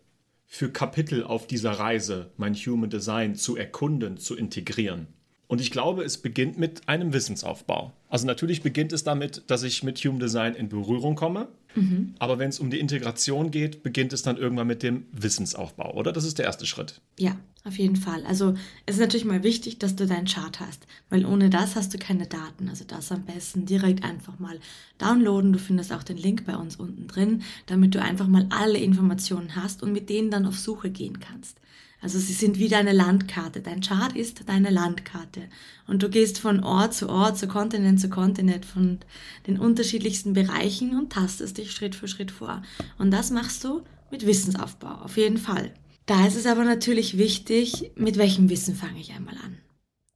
für 0.46 0.70
Kapitel 0.70 1.24
auf 1.24 1.46
dieser 1.46 1.72
Reise, 1.72 2.30
mein 2.36 2.54
Human 2.54 2.90
Design 2.90 3.34
zu 3.34 3.56
erkunden, 3.56 4.16
zu 4.16 4.36
integrieren? 4.36 5.08
Und 5.50 5.60
ich 5.60 5.72
glaube, 5.72 6.04
es 6.04 6.16
beginnt 6.16 6.58
mit 6.58 6.88
einem 6.88 7.12
Wissensaufbau. 7.12 7.92
Also 8.08 8.24
natürlich 8.24 8.62
beginnt 8.62 8.92
es 8.92 9.02
damit, 9.02 9.42
dass 9.48 9.64
ich 9.64 9.82
mit 9.82 9.98
Human 9.98 10.20
Design 10.20 10.54
in 10.54 10.68
Berührung 10.68 11.16
komme. 11.16 11.48
Mhm. 11.74 12.14
Aber 12.20 12.38
wenn 12.38 12.50
es 12.50 12.60
um 12.60 12.70
die 12.70 12.78
Integration 12.78 13.50
geht, 13.50 13.82
beginnt 13.82 14.12
es 14.12 14.22
dann 14.22 14.36
irgendwann 14.36 14.68
mit 14.68 14.84
dem 14.84 15.06
Wissensaufbau, 15.10 15.94
oder? 15.94 16.12
Das 16.12 16.22
ist 16.22 16.38
der 16.38 16.44
erste 16.44 16.66
Schritt. 16.66 17.00
Ja, 17.18 17.36
auf 17.64 17.76
jeden 17.78 17.96
Fall. 17.96 18.24
Also 18.26 18.54
es 18.86 18.94
ist 18.94 19.00
natürlich 19.00 19.24
mal 19.24 19.42
wichtig, 19.42 19.80
dass 19.80 19.96
du 19.96 20.06
deinen 20.06 20.26
Chart 20.26 20.60
hast, 20.60 20.86
weil 21.08 21.26
ohne 21.26 21.50
das 21.50 21.74
hast 21.74 21.92
du 21.92 21.98
keine 21.98 22.28
Daten. 22.28 22.68
Also 22.68 22.84
das 22.86 23.10
am 23.10 23.24
besten 23.24 23.66
direkt 23.66 24.04
einfach 24.04 24.38
mal 24.38 24.60
downloaden. 24.98 25.52
Du 25.52 25.58
findest 25.58 25.92
auch 25.92 26.04
den 26.04 26.16
Link 26.16 26.46
bei 26.46 26.54
uns 26.54 26.76
unten 26.76 27.08
drin, 27.08 27.42
damit 27.66 27.96
du 27.96 28.00
einfach 28.00 28.28
mal 28.28 28.46
alle 28.50 28.78
Informationen 28.78 29.56
hast 29.56 29.82
und 29.82 29.92
mit 29.92 30.10
denen 30.10 30.30
dann 30.30 30.46
auf 30.46 30.56
Suche 30.56 30.90
gehen 30.90 31.18
kannst. 31.18 31.56
Also 32.02 32.18
sie 32.18 32.32
sind 32.32 32.58
wie 32.58 32.68
deine 32.68 32.92
Landkarte. 32.92 33.60
Dein 33.60 33.82
Chart 33.82 34.16
ist 34.16 34.48
deine 34.48 34.70
Landkarte. 34.70 35.42
Und 35.86 36.02
du 36.02 36.08
gehst 36.08 36.38
von 36.38 36.64
Ort 36.64 36.94
zu 36.94 37.08
Ort, 37.08 37.36
zu 37.36 37.46
Kontinent 37.46 38.00
zu 38.00 38.08
Kontinent, 38.08 38.64
von 38.64 38.98
den 39.46 39.58
unterschiedlichsten 39.58 40.32
Bereichen 40.32 40.98
und 40.98 41.12
tastest 41.12 41.58
dich 41.58 41.72
Schritt 41.72 41.94
für 41.94 42.08
Schritt 42.08 42.30
vor. 42.30 42.62
Und 42.98 43.10
das 43.10 43.30
machst 43.30 43.64
du 43.64 43.82
mit 44.10 44.26
Wissensaufbau, 44.26 45.02
auf 45.02 45.16
jeden 45.16 45.38
Fall. 45.38 45.72
Da 46.06 46.26
ist 46.26 46.36
es 46.36 46.46
aber 46.46 46.64
natürlich 46.64 47.18
wichtig, 47.18 47.92
mit 47.96 48.16
welchem 48.16 48.48
Wissen 48.48 48.74
fange 48.74 48.98
ich 48.98 49.12
einmal 49.12 49.36
an. 49.36 49.58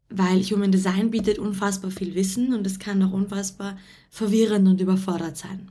Weil 0.08 0.42
Human 0.42 0.72
Design 0.72 1.10
bietet 1.10 1.38
unfassbar 1.38 1.90
viel 1.90 2.14
Wissen 2.14 2.54
und 2.54 2.66
es 2.66 2.78
kann 2.78 3.02
auch 3.02 3.12
unfassbar 3.12 3.78
verwirrend 4.10 4.66
und 4.68 4.80
überfordert 4.80 5.36
sein. 5.36 5.70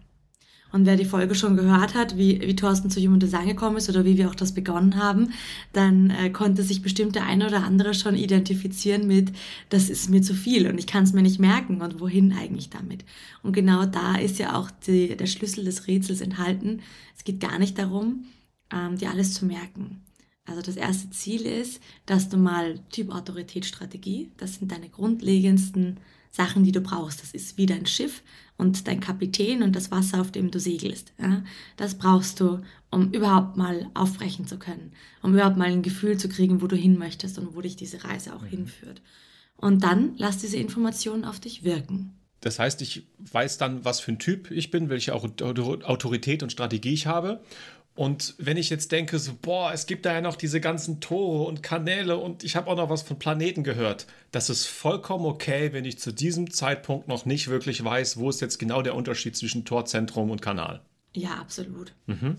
Und 0.74 0.88
wer 0.88 0.96
die 0.96 1.06
Folge 1.06 1.36
schon 1.36 1.56
gehört 1.56 1.94
hat, 1.94 2.18
wie, 2.18 2.42
wie 2.42 2.56
Thorsten 2.56 2.90
zu 2.90 3.00
Human 3.00 3.20
Design 3.20 3.48
gekommen 3.48 3.78
ist 3.78 3.90
oder 3.90 4.06
wie 4.06 4.18
wir 4.18 4.28
auch 4.28 4.36
das 4.36 4.56
begonnen 4.56 4.98
haben, 4.98 5.32
dann 5.72 6.10
äh, 6.10 6.32
konnte 6.32 6.64
sich 6.64 6.82
bestimmt 6.82 7.14
der 7.14 7.28
eine 7.28 7.46
oder 7.46 7.64
andere 7.64 7.94
schon 7.94 8.16
identifizieren 8.16 9.06
mit, 9.06 9.32
das 9.70 9.88
ist 9.88 10.10
mir 10.10 10.24
zu 10.24 10.34
viel 10.34 10.68
und 10.68 10.80
ich 10.80 10.88
kann 10.88 11.04
es 11.04 11.14
mir 11.14 11.22
nicht 11.22 11.40
merken 11.40 11.80
und 11.80 12.00
wohin 12.00 12.34
eigentlich 12.34 12.72
damit. 12.72 13.06
Und 13.44 13.54
genau 13.54 13.86
da 13.86 14.16
ist 14.16 14.40
ja 14.40 14.58
auch 14.58 14.72
die, 14.88 15.16
der 15.16 15.28
Schlüssel 15.28 15.64
des 15.64 15.86
Rätsels 15.86 16.22
enthalten. 16.22 16.82
Es 17.16 17.24
geht 17.24 17.40
gar 17.40 17.60
nicht 17.60 17.78
darum, 17.78 18.26
ähm, 18.74 18.98
dir 18.98 19.12
alles 19.12 19.36
zu 19.36 19.46
merken. 19.46 20.02
Also 20.46 20.64
das 20.64 20.76
erste 20.76 21.12
Ziel 21.12 21.44
ist, 21.44 21.82
dass 22.08 22.30
du 22.30 22.38
mal 22.38 22.80
Typ 22.90 23.14
Autorität 23.14 23.68
Strategie, 23.68 24.32
das 24.38 24.56
sind 24.56 24.72
deine 24.72 24.90
grundlegendsten 24.90 26.00
Sachen, 26.36 26.64
die 26.64 26.72
du 26.72 26.82
brauchst. 26.82 27.22
Das 27.22 27.32
ist 27.32 27.58
wie 27.58 27.68
dein 27.68 27.86
Schiff 27.86 28.24
und 28.58 28.88
dein 28.88 29.00
Kapitän 29.00 29.62
und 29.62 29.76
das 29.76 29.92
Wasser, 29.92 30.20
auf 30.20 30.32
dem 30.32 30.50
du 30.50 30.60
segelst. 30.60 31.14
Ja? 31.22 31.44
Das 31.78 31.96
brauchst 31.96 32.40
du, 32.40 32.60
um 32.90 33.12
überhaupt 33.12 33.56
mal 33.56 33.90
aufbrechen 33.94 34.48
zu 34.48 34.58
können, 34.58 34.94
um 35.22 35.34
überhaupt 35.34 35.58
mal 35.58 35.72
ein 35.72 35.84
Gefühl 35.84 36.18
zu 36.18 36.30
kriegen, 36.30 36.62
wo 36.62 36.68
du 36.68 36.76
hin 36.76 36.98
möchtest 36.98 37.38
und 37.38 37.56
wo 37.56 37.62
dich 37.62 37.76
diese 37.76 38.04
Reise 38.04 38.36
auch 38.36 38.42
mhm. 38.42 38.48
hinführt. 38.48 39.02
Und 39.58 39.84
dann 39.84 40.16
lass 40.18 40.40
diese 40.40 40.58
Informationen 40.58 41.24
auf 41.24 41.40
dich 41.40 41.64
wirken. 41.64 42.16
Das 42.42 42.60
heißt, 42.60 42.82
ich 42.82 43.08
weiß 43.20 43.58
dann, 43.58 43.86
was 43.86 44.02
für 44.02 44.12
ein 44.12 44.20
Typ 44.20 44.52
ich 44.52 44.70
bin, 44.72 44.90
welche 44.90 45.14
Autorität 45.14 46.44
und 46.44 46.52
Strategie 46.52 46.94
ich 46.94 47.08
habe. 47.08 47.42
Und 47.96 48.34
wenn 48.40 48.58
ich 48.58 48.72
jetzt 48.72 48.92
denke, 48.92 49.20
so, 49.20 49.34
boah, 49.40 49.72
es 49.72 49.86
gibt 49.86 50.06
da 50.06 50.14
ja 50.14 50.22
noch 50.22 50.36
diese 50.36 50.60
ganzen 50.60 51.00
Tore 51.00 51.44
und 51.44 51.62
Kanäle 51.62 52.18
und 52.18 52.44
ich 52.44 52.56
habe 52.56 52.70
auch 52.70 52.76
noch 52.76 52.90
was 52.90 53.04
von 53.04 53.20
Planeten 53.20 53.64
gehört, 53.64 54.08
das 54.32 54.50
ist 54.50 54.66
vollkommen 54.66 55.26
okay, 55.26 55.74
wenn 55.74 55.86
ich 55.86 56.00
zu 56.00 56.12
diesem 56.12 56.52
Zeitpunkt 56.52 57.08
noch 57.08 57.26
nicht 57.26 57.50
wirklich 57.50 57.84
weiß, 57.84 58.18
wo 58.18 58.30
ist 58.30 58.42
jetzt 58.42 58.58
genau 58.58 58.82
der 58.82 58.96
Unterschied 58.96 59.38
zwischen 59.38 59.64
Torzentrum 59.64 60.32
und 60.32 60.42
Kanal. 60.42 60.82
Ja, 61.14 61.36
absolut. 61.36 61.94
Mhm. 62.08 62.38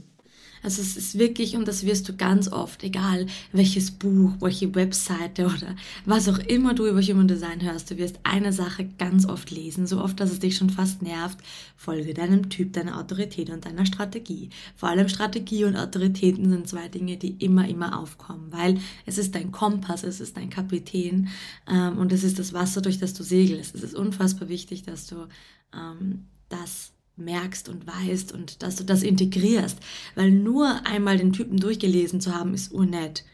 Also 0.65 0.81
es 0.81 0.97
ist 0.97 1.19
wirklich, 1.19 1.57
und 1.57 1.69
das 1.69 1.85
wirst 1.85 2.09
du 2.09 2.17
ganz 2.17 2.51
oft, 2.51 2.83
egal 2.83 3.27
welches 3.53 3.91
Buch, 3.91 4.33
welche 4.41 4.75
Webseite 4.75 5.45
oder 5.45 5.77
was 6.07 6.27
auch 6.27 6.39
immer 6.39 6.73
du 6.73 6.87
über 6.87 7.03
Human 7.03 7.29
Design 7.29 7.63
hörst, 7.63 7.91
du 7.91 7.99
wirst 7.99 8.19
eine 8.23 8.51
Sache 8.51 8.89
ganz 8.99 9.27
oft 9.27 9.51
lesen, 9.51 9.87
so 9.87 10.01
oft, 10.01 10.19
dass 10.19 10.33
es 10.33 10.39
dich 10.39 10.57
schon 10.57 10.71
fast 10.71 11.03
nervt. 11.03 11.39
Folge 11.77 12.15
deinem 12.15 12.49
Typ, 12.49 12.73
deiner 12.73 12.99
Autorität 12.99 13.51
und 13.51 13.67
deiner 13.67 13.85
Strategie. 13.85 14.49
Vor 14.75 14.89
allem 14.89 15.09
Strategie 15.09 15.65
und 15.65 15.77
Autoritäten 15.77 16.49
sind 16.49 16.67
zwei 16.67 16.89
Dinge, 16.89 17.19
die 17.19 17.33
immer, 17.45 17.69
immer 17.69 17.99
aufkommen, 17.99 18.47
weil 18.51 18.79
es 19.05 19.19
ist 19.19 19.35
dein 19.35 19.53
Kompass, 19.53 20.03
es 20.03 20.19
ist 20.19 20.39
dein 20.39 20.49
Kapitän 20.49 21.29
ähm, 21.69 21.99
und 21.99 22.11
es 22.11 22.25
ist 22.25 22.39
das 22.39 22.55
Wasser, 22.55 22.81
durch 22.81 22.99
das 22.99 23.13
du 23.13 23.23
segelst. 23.23 23.75
Es 23.75 23.83
ist 23.83 23.95
unfassbar 23.95 24.49
wichtig, 24.49 24.83
dass 24.83 25.07
du 25.09 25.27
ähm, 25.75 26.25
das 26.49 26.94
merkst 27.17 27.69
und 27.69 27.87
weißt 27.87 28.33
und 28.33 28.63
dass 28.63 28.77
du 28.77 28.85
das 28.85 29.03
integrierst. 29.03 29.79
Weil 30.15 30.31
nur 30.31 30.87
einmal 30.87 31.19
den 31.19 31.33
Typen 31.33 31.59
durchgelesen 31.59 32.21
zu 32.21 32.35
haben, 32.35 32.55
ist 32.55 32.73
urnett. 32.73 33.25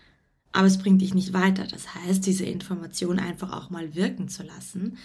Aber 0.53 0.67
es 0.67 0.79
bringt 0.79 1.01
dich 1.01 1.15
nicht 1.15 1.33
weiter. 1.33 1.67
Das 1.67 1.95
heißt, 1.95 2.27
diese 2.27 2.45
Information 2.45 3.19
einfach 3.19 3.53
auch 3.53 3.71
mal 3.71 3.95
wirken 3.95 4.29
zu 4.29 4.43
lassen 4.43 4.99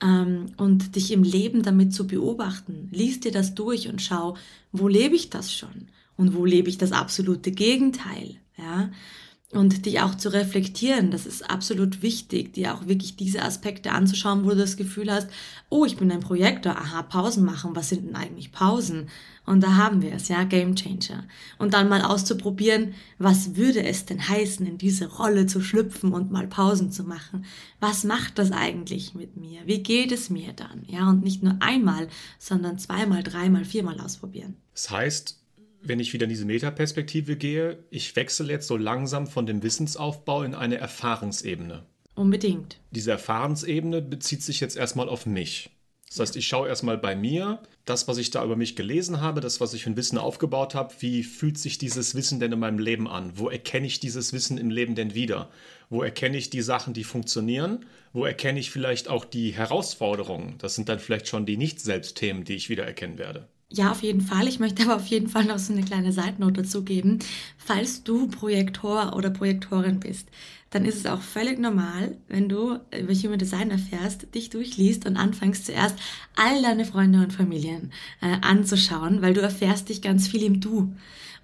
ähm, 0.00 0.46
und 0.56 0.96
dich 0.96 1.10
im 1.10 1.22
Leben 1.22 1.62
damit 1.62 1.92
zu 1.92 2.06
beobachten. 2.06 2.88
Lies 2.92 3.20
dir 3.20 3.32
das 3.32 3.54
durch 3.54 3.88
und 3.88 4.02
schau, 4.02 4.36
wo 4.72 4.88
lebe 4.88 5.16
ich 5.16 5.30
das 5.30 5.52
schon 5.52 5.88
und 6.16 6.34
wo 6.34 6.44
lebe 6.44 6.68
ich 6.68 6.78
das 6.78 6.92
absolute 6.92 7.50
Gegenteil. 7.50 8.36
Ja? 8.56 8.90
Und 9.54 9.86
dich 9.86 10.00
auch 10.00 10.14
zu 10.14 10.32
reflektieren. 10.32 11.10
Das 11.10 11.26
ist 11.26 11.48
absolut 11.48 12.02
wichtig, 12.02 12.52
dir 12.54 12.74
auch 12.74 12.86
wirklich 12.86 13.16
diese 13.16 13.42
Aspekte 13.42 13.92
anzuschauen, 13.92 14.44
wo 14.44 14.50
du 14.50 14.56
das 14.56 14.76
Gefühl 14.76 15.10
hast, 15.10 15.28
oh, 15.70 15.84
ich 15.84 15.96
bin 15.96 16.10
ein 16.10 16.20
Projektor, 16.20 16.76
aha, 16.76 17.02
Pausen 17.02 17.44
machen, 17.44 17.74
was 17.74 17.88
sind 17.88 18.06
denn 18.06 18.16
eigentlich 18.16 18.52
Pausen? 18.52 19.08
Und 19.46 19.62
da 19.62 19.76
haben 19.76 20.00
wir 20.00 20.12
es, 20.12 20.28
ja, 20.28 20.44
Game 20.44 20.74
Changer. 20.74 21.24
Und 21.58 21.74
dann 21.74 21.88
mal 21.88 22.02
auszuprobieren, 22.02 22.94
was 23.18 23.56
würde 23.56 23.84
es 23.84 24.06
denn 24.06 24.28
heißen, 24.28 24.66
in 24.66 24.78
diese 24.78 25.06
Rolle 25.06 25.46
zu 25.46 25.60
schlüpfen 25.60 26.12
und 26.12 26.32
mal 26.32 26.46
Pausen 26.46 26.90
zu 26.90 27.04
machen? 27.04 27.44
Was 27.78 28.04
macht 28.04 28.38
das 28.38 28.52
eigentlich 28.52 29.14
mit 29.14 29.36
mir? 29.36 29.60
Wie 29.66 29.82
geht 29.82 30.12
es 30.12 30.30
mir 30.30 30.54
dann? 30.54 30.84
Ja, 30.86 31.08
und 31.10 31.22
nicht 31.22 31.42
nur 31.42 31.56
einmal, 31.60 32.08
sondern 32.38 32.78
zweimal, 32.78 33.22
dreimal, 33.22 33.64
viermal 33.64 34.00
ausprobieren. 34.00 34.56
Das 34.72 34.90
heißt, 34.90 35.43
wenn 35.84 36.00
ich 36.00 36.12
wieder 36.12 36.24
in 36.24 36.30
diese 36.30 36.46
Metaperspektive 36.46 37.36
gehe, 37.36 37.78
ich 37.90 38.16
wechsle 38.16 38.50
jetzt 38.50 38.66
so 38.66 38.76
langsam 38.76 39.26
von 39.26 39.46
dem 39.46 39.62
Wissensaufbau 39.62 40.42
in 40.42 40.54
eine 40.54 40.78
Erfahrungsebene. 40.78 41.84
Unbedingt. 42.14 42.80
Diese 42.90 43.10
Erfahrensebene 43.10 44.00
bezieht 44.00 44.42
sich 44.42 44.60
jetzt 44.60 44.76
erstmal 44.76 45.08
auf 45.08 45.26
mich. 45.26 45.70
Das 46.08 46.20
heißt, 46.20 46.36
ich 46.36 46.46
schaue 46.46 46.68
erstmal 46.68 46.96
bei 46.96 47.16
mir, 47.16 47.60
das, 47.84 48.06
was 48.06 48.18
ich 48.18 48.30
da 48.30 48.44
über 48.44 48.54
mich 48.54 48.76
gelesen 48.76 49.20
habe, 49.20 49.40
das, 49.40 49.60
was 49.60 49.74
ich 49.74 49.82
für 49.82 49.90
ein 49.90 49.96
Wissen 49.96 50.16
aufgebaut 50.16 50.76
habe, 50.76 50.94
wie 51.00 51.24
fühlt 51.24 51.58
sich 51.58 51.76
dieses 51.76 52.14
Wissen 52.14 52.38
denn 52.38 52.52
in 52.52 52.60
meinem 52.60 52.78
Leben 52.78 53.08
an? 53.08 53.32
Wo 53.34 53.48
erkenne 53.48 53.88
ich 53.88 53.98
dieses 53.98 54.32
Wissen 54.32 54.56
im 54.56 54.70
Leben 54.70 54.94
denn 54.94 55.14
wieder? 55.14 55.50
Wo 55.90 56.02
erkenne 56.04 56.36
ich 56.36 56.50
die 56.50 56.62
Sachen, 56.62 56.94
die 56.94 57.02
funktionieren? 57.02 57.84
Wo 58.12 58.24
erkenne 58.24 58.60
ich 58.60 58.70
vielleicht 58.70 59.08
auch 59.08 59.24
die 59.24 59.54
Herausforderungen? 59.54 60.54
Das 60.58 60.76
sind 60.76 60.88
dann 60.88 61.00
vielleicht 61.00 61.26
schon 61.26 61.46
die 61.46 61.56
Nicht-Selbst-Themen, 61.56 62.44
die 62.44 62.54
ich 62.54 62.68
wieder 62.68 62.84
erkennen 62.84 63.18
werde. 63.18 63.48
Ja, 63.76 63.90
auf 63.90 64.04
jeden 64.04 64.20
Fall. 64.20 64.46
Ich 64.46 64.60
möchte 64.60 64.84
aber 64.84 64.94
auf 64.94 65.06
jeden 65.06 65.26
Fall 65.28 65.46
noch 65.46 65.58
so 65.58 65.72
eine 65.72 65.82
kleine 65.82 66.12
Seitennote 66.12 66.62
dazu 66.62 66.84
geben. 66.84 67.18
Falls 67.58 68.04
du 68.04 68.28
Projektor 68.28 69.16
oder 69.16 69.30
Projektorin 69.30 69.98
bist, 69.98 70.28
dann 70.70 70.84
ist 70.84 70.98
es 70.98 71.06
auch 71.06 71.20
völlig 71.20 71.58
normal, 71.58 72.16
wenn 72.28 72.48
du 72.48 72.78
über 72.96 73.12
Human 73.12 73.38
Design 73.38 73.72
erfährst, 73.72 74.32
dich 74.32 74.50
durchliest 74.50 75.06
und 75.06 75.16
anfängst 75.16 75.66
zuerst 75.66 75.96
all 76.36 76.62
deine 76.62 76.84
Freunde 76.84 77.18
und 77.18 77.32
Familien 77.32 77.90
äh, 78.20 78.36
anzuschauen, 78.42 79.22
weil 79.22 79.34
du 79.34 79.40
erfährst 79.40 79.88
dich 79.88 80.02
ganz 80.02 80.28
viel 80.28 80.44
im 80.44 80.60
Du. 80.60 80.94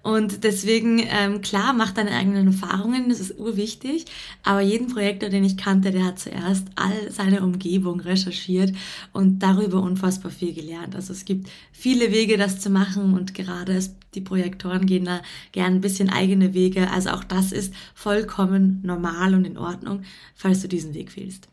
Und 0.03 0.43
deswegen, 0.43 0.99
ähm, 0.99 1.41
klar, 1.41 1.73
mach 1.73 1.91
deine 1.91 2.11
eigenen 2.11 2.47
Erfahrungen, 2.47 3.09
das 3.09 3.19
ist 3.19 3.37
urwichtig. 3.37 4.05
Aber 4.43 4.61
jeden 4.61 4.87
Projektor, 4.87 5.29
den 5.29 5.43
ich 5.43 5.57
kannte, 5.57 5.91
der 5.91 6.05
hat 6.05 6.19
zuerst 6.19 6.67
all 6.75 7.11
seine 7.11 7.43
Umgebung 7.43 7.99
recherchiert 7.99 8.73
und 9.13 9.39
darüber 9.39 9.81
unfassbar 9.81 10.31
viel 10.31 10.53
gelernt. 10.53 10.95
Also 10.95 11.13
es 11.13 11.25
gibt 11.25 11.49
viele 11.71 12.11
Wege, 12.11 12.37
das 12.37 12.59
zu 12.59 12.71
machen 12.71 13.13
und 13.13 13.35
gerade 13.35 13.79
die 14.15 14.21
Projektoren 14.21 14.87
gehen 14.87 15.05
da 15.05 15.21
gern 15.51 15.75
ein 15.75 15.81
bisschen 15.81 16.09
eigene 16.09 16.53
Wege. 16.55 16.89
Also 16.89 17.11
auch 17.11 17.23
das 17.23 17.51
ist 17.51 17.73
vollkommen 17.93 18.81
normal 18.83 19.35
und 19.35 19.45
in 19.45 19.57
Ordnung, 19.57 20.03
falls 20.35 20.61
du 20.61 20.67
diesen 20.67 20.95
Weg 20.95 21.15
wählst. 21.15 21.47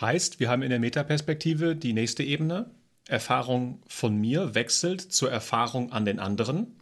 Heißt, 0.00 0.38
wir 0.38 0.48
haben 0.48 0.62
in 0.62 0.70
der 0.70 0.78
Metaperspektive 0.78 1.74
die 1.74 1.92
nächste 1.92 2.22
Ebene. 2.22 2.70
Erfahrung 3.08 3.80
von 3.88 4.16
mir 4.16 4.54
wechselt 4.54 5.00
zur 5.00 5.32
Erfahrung 5.32 5.92
an 5.92 6.04
den 6.04 6.20
anderen. 6.20 6.77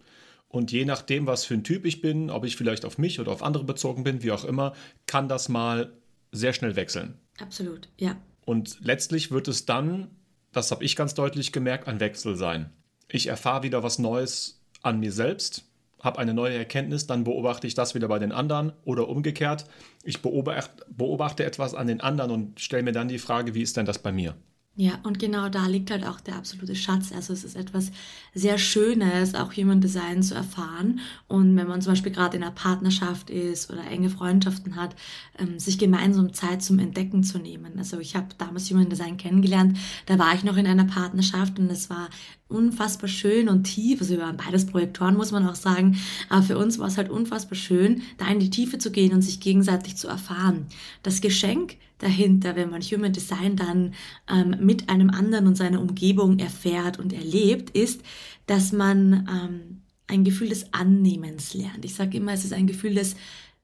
Und 0.48 0.72
je 0.72 0.84
nachdem, 0.84 1.26
was 1.26 1.44
für 1.44 1.54
ein 1.54 1.64
Typ 1.64 1.84
ich 1.84 2.00
bin, 2.00 2.30
ob 2.30 2.44
ich 2.44 2.56
vielleicht 2.56 2.84
auf 2.84 2.98
mich 2.98 3.20
oder 3.20 3.32
auf 3.32 3.42
andere 3.42 3.64
bezogen 3.64 4.04
bin, 4.04 4.22
wie 4.22 4.32
auch 4.32 4.44
immer, 4.44 4.74
kann 5.06 5.28
das 5.28 5.48
mal 5.48 5.92
sehr 6.32 6.52
schnell 6.52 6.76
wechseln. 6.76 7.18
Absolut, 7.38 7.88
ja. 7.98 8.16
Und 8.44 8.78
letztlich 8.80 9.30
wird 9.30 9.48
es 9.48 9.66
dann, 9.66 10.08
das 10.52 10.70
habe 10.70 10.84
ich 10.84 10.96
ganz 10.96 11.14
deutlich 11.14 11.52
gemerkt, 11.52 11.88
ein 11.88 12.00
Wechsel 12.00 12.36
sein. 12.36 12.70
Ich 13.08 13.26
erfahre 13.26 13.64
wieder 13.64 13.82
was 13.82 13.98
Neues 13.98 14.62
an 14.82 15.00
mir 15.00 15.12
selbst, 15.12 15.64
habe 16.00 16.18
eine 16.18 16.34
neue 16.34 16.54
Erkenntnis, 16.54 17.06
dann 17.06 17.24
beobachte 17.24 17.66
ich 17.66 17.74
das 17.74 17.94
wieder 17.94 18.08
bei 18.08 18.18
den 18.18 18.32
anderen 18.32 18.72
oder 18.84 19.08
umgekehrt. 19.08 19.66
Ich 20.04 20.22
beobachte, 20.22 20.86
beobachte 20.88 21.44
etwas 21.44 21.74
an 21.74 21.88
den 21.88 22.00
anderen 22.00 22.30
und 22.30 22.60
stelle 22.60 22.84
mir 22.84 22.92
dann 22.92 23.08
die 23.08 23.18
Frage, 23.18 23.54
wie 23.54 23.62
ist 23.62 23.76
denn 23.76 23.86
das 23.86 23.98
bei 23.98 24.12
mir? 24.12 24.36
Ja, 24.78 24.98
und 25.04 25.18
genau 25.18 25.48
da 25.48 25.66
liegt 25.68 25.90
halt 25.90 26.04
auch 26.04 26.20
der 26.20 26.36
absolute 26.36 26.76
Schatz. 26.76 27.10
Also 27.10 27.32
es 27.32 27.44
ist 27.44 27.56
etwas 27.56 27.90
sehr 28.34 28.58
Schönes, 28.58 29.34
auch 29.34 29.56
Human 29.56 29.80
Design 29.80 30.22
zu 30.22 30.34
erfahren. 30.34 31.00
Und 31.28 31.56
wenn 31.56 31.66
man 31.66 31.80
zum 31.80 31.92
Beispiel 31.92 32.12
gerade 32.12 32.36
in 32.36 32.42
einer 32.42 32.52
Partnerschaft 32.52 33.30
ist 33.30 33.70
oder 33.70 33.86
enge 33.86 34.10
Freundschaften 34.10 34.76
hat, 34.76 34.94
ähm, 35.38 35.58
sich 35.58 35.78
gemeinsam 35.78 36.34
Zeit 36.34 36.62
zum 36.62 36.78
Entdecken 36.78 37.24
zu 37.24 37.38
nehmen. 37.38 37.78
Also 37.78 37.98
ich 38.00 38.16
habe 38.16 38.26
damals 38.36 38.70
Human 38.70 38.90
Design 38.90 39.16
kennengelernt, 39.16 39.78
da 40.04 40.18
war 40.18 40.34
ich 40.34 40.44
noch 40.44 40.58
in 40.58 40.66
einer 40.66 40.84
Partnerschaft 40.84 41.58
und 41.58 41.70
es 41.70 41.88
war 41.88 42.10
unfassbar 42.48 43.08
schön 43.08 43.48
und 43.48 43.64
tief. 43.64 44.02
Also 44.02 44.12
wir 44.12 44.24
waren 44.24 44.36
beides 44.36 44.66
Projektoren, 44.66 45.16
muss 45.16 45.32
man 45.32 45.48
auch 45.48 45.54
sagen. 45.54 45.96
Aber 46.28 46.42
für 46.42 46.58
uns 46.58 46.78
war 46.78 46.88
es 46.88 46.98
halt 46.98 47.08
unfassbar 47.08 47.56
schön, 47.56 48.02
da 48.18 48.26
in 48.28 48.40
die 48.40 48.50
Tiefe 48.50 48.76
zu 48.76 48.90
gehen 48.90 49.14
und 49.14 49.22
sich 49.22 49.40
gegenseitig 49.40 49.96
zu 49.96 50.06
erfahren. 50.06 50.66
Das 51.02 51.22
Geschenk 51.22 51.78
dahinter, 51.98 52.56
wenn 52.56 52.70
man 52.70 52.82
Human 52.82 53.12
Design 53.12 53.56
dann 53.56 53.94
ähm, 54.30 54.56
mit 54.60 54.88
einem 54.88 55.10
anderen 55.10 55.46
und 55.46 55.56
seiner 55.56 55.80
Umgebung 55.80 56.38
erfährt 56.38 56.98
und 56.98 57.12
erlebt, 57.12 57.70
ist, 57.70 58.02
dass 58.46 58.72
man 58.72 59.28
ähm, 59.30 59.82
ein 60.06 60.24
Gefühl 60.24 60.48
des 60.48 60.72
Annehmens 60.72 61.54
lernt. 61.54 61.84
Ich 61.84 61.94
sage 61.94 62.16
immer, 62.16 62.32
es 62.32 62.44
ist 62.44 62.52
ein 62.52 62.66
Gefühl 62.66 62.94
des 62.94 63.16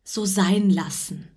so 0.05 0.25
sein 0.25 0.71
lassen. 0.71 1.29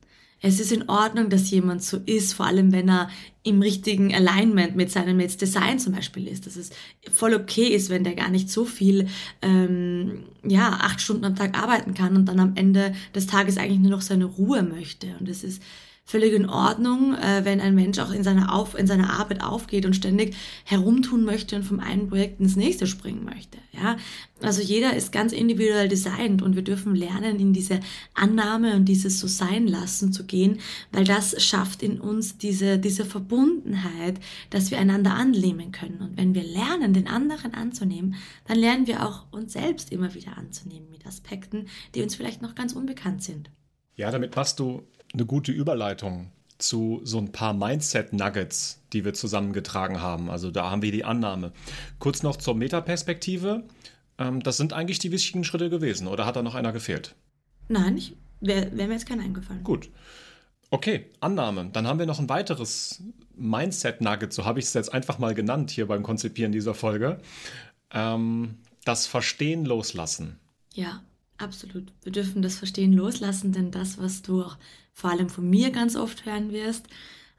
Es 0.42 0.60
ist 0.60 0.72
in 0.72 0.90
Ordnung, 0.90 1.30
dass 1.30 1.50
jemand 1.50 1.82
so 1.82 1.98
ist, 2.06 2.34
vor 2.34 2.46
allem 2.46 2.72
wenn 2.72 2.90
er 2.90 3.10
im 3.42 3.62
richtigen 3.62 4.14
Alignment 4.14 4.76
mit 4.76 4.92
seinem 4.92 5.20
jetzt 5.20 5.42
Design 5.42 5.80
zum 5.80 5.94
Beispiel 5.94 6.28
ist. 6.28 6.46
Dass 6.46 6.56
es 6.56 6.70
voll 7.12 7.34
okay 7.34 7.68
ist, 7.68 7.90
wenn 7.90 8.04
der 8.04 8.16
gar 8.16 8.30
nicht 8.30 8.52
so 8.52 8.66
viel, 8.66 9.08
ähm, 9.42 10.26
ja, 10.44 10.80
acht 10.82 11.02
Stunden 11.02 11.26
am 11.26 11.36
Tag 11.36 11.58
arbeiten 11.58 11.94
kann 11.94 12.16
und 12.16 12.26
dann 12.26 12.40
am 12.40 12.56
Ende 12.56 12.94
des 13.16 13.28
Tages 13.28 13.58
eigentlich 13.58 13.80
nur 13.80 13.92
noch 13.92 14.02
seine 14.02 14.26
Ruhe 14.26 14.62
möchte. 14.62 15.16
Und 15.20 15.30
es 15.30 15.44
ist 15.44 15.64
völlig 16.08 16.34
in 16.34 16.48
Ordnung, 16.48 17.16
äh, 17.16 17.44
wenn 17.46 17.60
ein 17.60 17.74
Mensch 17.74 17.98
auch 17.98 18.12
in 18.12 18.24
seiner, 18.24 18.68
in 18.78 18.86
seiner 18.86 19.20
Arbeit 19.20 19.44
aufgeht 19.44 19.88
und 19.88 19.96
ständig 19.96 20.36
herumtun 20.64 21.26
möchte 21.26 21.56
und 21.56 21.64
vom 21.64 21.80
einen 21.80 22.08
Projekt 22.10 22.40
ins 22.40 22.56
nächste 22.56 22.86
springen 22.86 23.26
möchte. 23.26 23.58
Ja? 23.72 23.98
Also 24.40 24.62
jeder 24.62 24.96
ist 24.96 25.12
ganz 25.12 25.34
individuell 25.34 25.88
designt 25.90 26.44
und 26.44 26.56
wir 26.56 26.62
dürfen 26.62 26.96
lernen, 26.96 27.40
in 27.40 27.54
diese 27.54 27.80
Annahme 28.14 28.76
und 28.76 28.86
dieses 28.86 29.20
so 29.20 29.28
sein 29.28 29.66
lassen 29.66 30.14
zu 30.14 30.26
gehen, 30.26 30.60
weil 30.92 31.06
das 31.06 31.44
schafft 31.44 31.82
in 31.82 32.00
uns 32.00 32.38
diese, 32.38 32.78
diese 32.78 33.04
Verbundenheit, 33.04 34.20
dass 34.52 34.70
wir 34.70 34.78
einander 34.78 35.16
annehmen 35.16 35.72
können. 35.72 36.02
Und 36.02 36.18
wenn 36.18 36.36
wir 36.36 36.44
lernen, 36.44 36.94
den 36.94 37.08
anderen 37.08 37.56
anzunehmen, 37.56 38.14
dann 38.48 38.60
lernen 38.60 38.86
wir 38.86 39.04
auch 39.04 39.26
uns 39.32 39.54
selbst 39.54 39.92
immer 39.92 40.14
wieder 40.14 40.38
anzunehmen 40.38 40.92
mit 40.92 41.08
Aspekten, 41.08 41.66
die 41.96 42.04
uns 42.04 42.14
vielleicht 42.14 42.44
noch 42.44 42.54
ganz 42.54 42.74
unbekannt 42.74 43.24
sind. 43.24 43.50
Ja, 43.96 44.12
damit 44.12 44.36
machst 44.36 44.60
du 44.60 44.84
eine 45.16 45.26
gute 45.26 45.52
Überleitung 45.52 46.32
zu 46.58 47.02
so 47.04 47.18
ein 47.18 47.32
paar 47.32 47.54
Mindset-Nuggets, 47.54 48.82
die 48.94 49.04
wir 49.04 49.14
zusammengetragen 49.14 50.02
haben. 50.02 50.30
Also 50.30 50.52
da 50.52 50.70
haben 50.72 50.82
wir 50.82 50.92
die 50.92 51.04
Annahme. 51.04 51.52
Kurz 52.00 52.24
noch 52.24 52.38
zur 52.38 52.56
Metaperspektive. 52.56 53.64
Ähm, 54.18 54.42
das 54.42 54.58
sind 54.58 54.74
eigentlich 54.74 55.00
die 55.00 55.12
wichtigen 55.12 55.44
Schritte 55.44 55.70
gewesen. 55.70 56.08
Oder 56.08 56.26
hat 56.26 56.36
da 56.36 56.42
noch 56.42 56.56
einer 56.56 56.72
gefehlt? 56.72 57.16
Nein, 57.68 58.02
wäre 58.40 58.72
wär 58.78 58.88
mir 58.88 58.94
jetzt 58.94 59.08
keiner 59.08 59.24
eingefallen. 59.24 59.64
Gut. 59.64 59.90
Okay, 60.70 61.08
Annahme. 61.20 61.70
Dann 61.74 61.88
haben 61.88 62.00
wir 62.00 62.06
noch 62.06 62.20
ein 62.20 62.30
weiteres 62.30 63.04
Mindset-Nugget, 63.38 64.34
so 64.34 64.46
habe 64.46 64.60
ich 64.60 64.66
es 64.66 64.74
jetzt 64.74 64.94
einfach 64.94 65.20
mal 65.20 65.36
genannt 65.36 65.72
hier 65.72 65.88
beim 65.88 66.04
Konzipieren 66.04 66.52
dieser 66.52 66.74
Folge. 66.74 67.20
Ähm, 67.92 68.60
das 68.86 69.08
Verstehen 69.08 69.66
loslassen. 69.66 70.40
Ja, 70.74 71.04
absolut. 71.38 71.92
Wir 72.04 72.12
dürfen 72.12 72.42
das 72.42 72.58
Verstehen 72.58 72.94
loslassen, 72.94 73.52
denn 73.52 73.72
das, 73.72 73.98
was 73.98 74.22
du 74.22 74.44
auch 74.44 74.58
vor 74.94 75.10
allem 75.12 75.30
von 75.30 75.50
mir 75.50 75.72
ganz 75.72 75.96
oft 75.96 76.26
hören 76.26 76.52
wirst, 76.52 76.88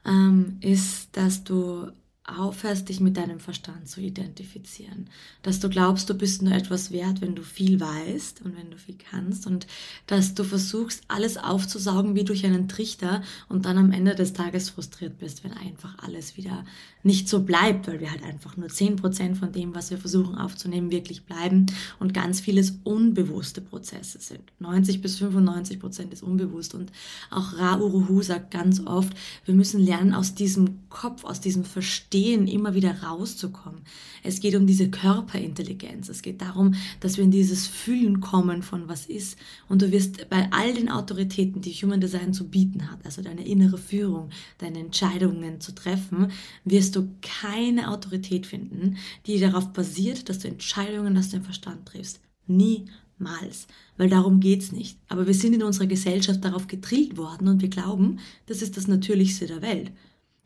ähm, 0.05 0.57
ist, 0.61 1.15
dass 1.17 1.43
du 1.43 1.91
aufhörst, 2.27 2.89
dich 2.89 2.99
mit 2.99 3.15
deinem 3.15 3.39
Verstand 3.39 3.87
zu 3.87 4.01
identifizieren. 4.01 5.09
Dass 5.43 5.61
du 5.61 5.69
glaubst, 5.69 6.09
du 6.09 6.13
bist 6.13 6.41
nur 6.41 6.53
etwas 6.53 6.91
wert, 6.91 7.21
wenn 7.21 7.35
du 7.35 7.41
viel 7.41 7.79
weißt 7.79 8.41
und 8.43 8.57
wenn 8.57 8.69
du 8.69 8.77
viel 8.77 8.97
kannst 9.09 9.47
und 9.47 9.65
dass 10.07 10.33
du 10.33 10.43
versuchst, 10.43 11.03
alles 11.07 11.37
aufzusaugen 11.37 12.15
wie 12.15 12.25
durch 12.25 12.45
einen 12.45 12.67
Trichter 12.67 13.23
und 13.47 13.65
dann 13.65 13.77
am 13.77 13.91
Ende 13.93 14.13
des 14.13 14.33
Tages 14.33 14.69
frustriert 14.69 15.17
bist, 15.19 15.45
wenn 15.45 15.53
einfach 15.53 15.97
alles 16.03 16.35
wieder 16.35 16.65
nicht 17.01 17.29
so 17.29 17.43
bleibt, 17.43 17.87
weil 17.87 18.01
wir 18.01 18.11
halt 18.11 18.23
einfach 18.23 18.57
nur 18.57 18.67
10% 18.67 19.35
von 19.35 19.53
dem, 19.53 19.73
was 19.73 19.89
wir 19.89 19.97
versuchen 19.97 20.35
aufzunehmen, 20.35 20.91
wirklich 20.91 21.23
bleiben 21.23 21.67
und 21.99 22.13
ganz 22.13 22.41
vieles 22.41 22.79
unbewusste 22.83 23.61
Prozesse 23.61 24.19
sind. 24.19 24.41
90 24.59 25.01
bis 25.01 25.21
95% 25.21 26.11
ist 26.11 26.23
unbewusst 26.23 26.75
und 26.75 26.91
auch 27.31 27.57
Ra 27.57 27.77
Uruhu 27.77 28.21
sagt 28.21 28.51
ganz 28.51 28.85
oft, 28.85 29.13
wir 29.45 29.53
müssen 29.53 29.79
lernen, 29.79 30.13
aus 30.13 30.35
diesem 30.35 30.89
Kopf, 30.89 31.23
aus 31.23 31.39
diesem 31.39 31.63
Verstehen 31.63 32.16
Verstehen 32.17 32.47
immer 32.47 32.73
wieder 32.73 33.03
rauszukommen. 33.03 33.81
Es 34.23 34.39
geht 34.39 34.55
um 34.55 34.65
diese 34.65 34.89
Körperintelligenz. 34.89 36.09
Es 36.09 36.23
geht 36.23 36.41
darum, 36.41 36.73
dass 36.99 37.17
wir 37.17 37.23
in 37.23 37.29
dieses 37.29 37.67
Fühlen 37.67 38.21
kommen 38.21 38.63
von 38.63 38.87
was 38.87 39.05
ist. 39.05 39.37
Und 39.69 39.83
du 39.83 39.91
wirst 39.91 40.27
bei 40.29 40.47
all 40.51 40.73
den 40.73 40.89
Autoritäten, 40.89 41.61
die 41.61 41.73
Human 41.73 42.01
Design 42.01 42.33
zu 42.33 42.49
bieten 42.49 42.89
hat, 42.89 43.05
also 43.05 43.21
deine 43.21 43.45
innere 43.45 43.77
Führung, 43.77 44.31
deine 44.57 44.79
Entscheidungen 44.79 45.61
zu 45.61 45.75
treffen, 45.75 46.31
wirst 46.65 46.95
du 46.95 47.07
keine 47.21 47.91
Autorität 47.91 48.47
finden, 48.47 48.97
die 49.27 49.39
darauf 49.39 49.71
basiert, 49.71 50.27
dass 50.27 50.39
du 50.39 50.47
Entscheidungen 50.47 51.15
aus 51.19 51.29
dem 51.29 51.43
Verstand 51.43 51.85
triffst. 51.85 52.19
Niemals. 52.47 53.67
Weil 53.95 54.09
darum 54.09 54.39
geht's 54.39 54.71
nicht. 54.71 54.97
Aber 55.07 55.27
wir 55.27 55.35
sind 55.35 55.53
in 55.53 55.61
unserer 55.61 55.87
Gesellschaft 55.87 56.43
darauf 56.43 56.67
getrillt 56.67 57.15
worden 57.15 57.47
und 57.47 57.61
wir 57.61 57.69
glauben, 57.69 58.17
das 58.47 58.63
ist 58.63 58.75
das 58.75 58.87
Natürlichste 58.87 59.45
der 59.45 59.61
Welt 59.61 59.91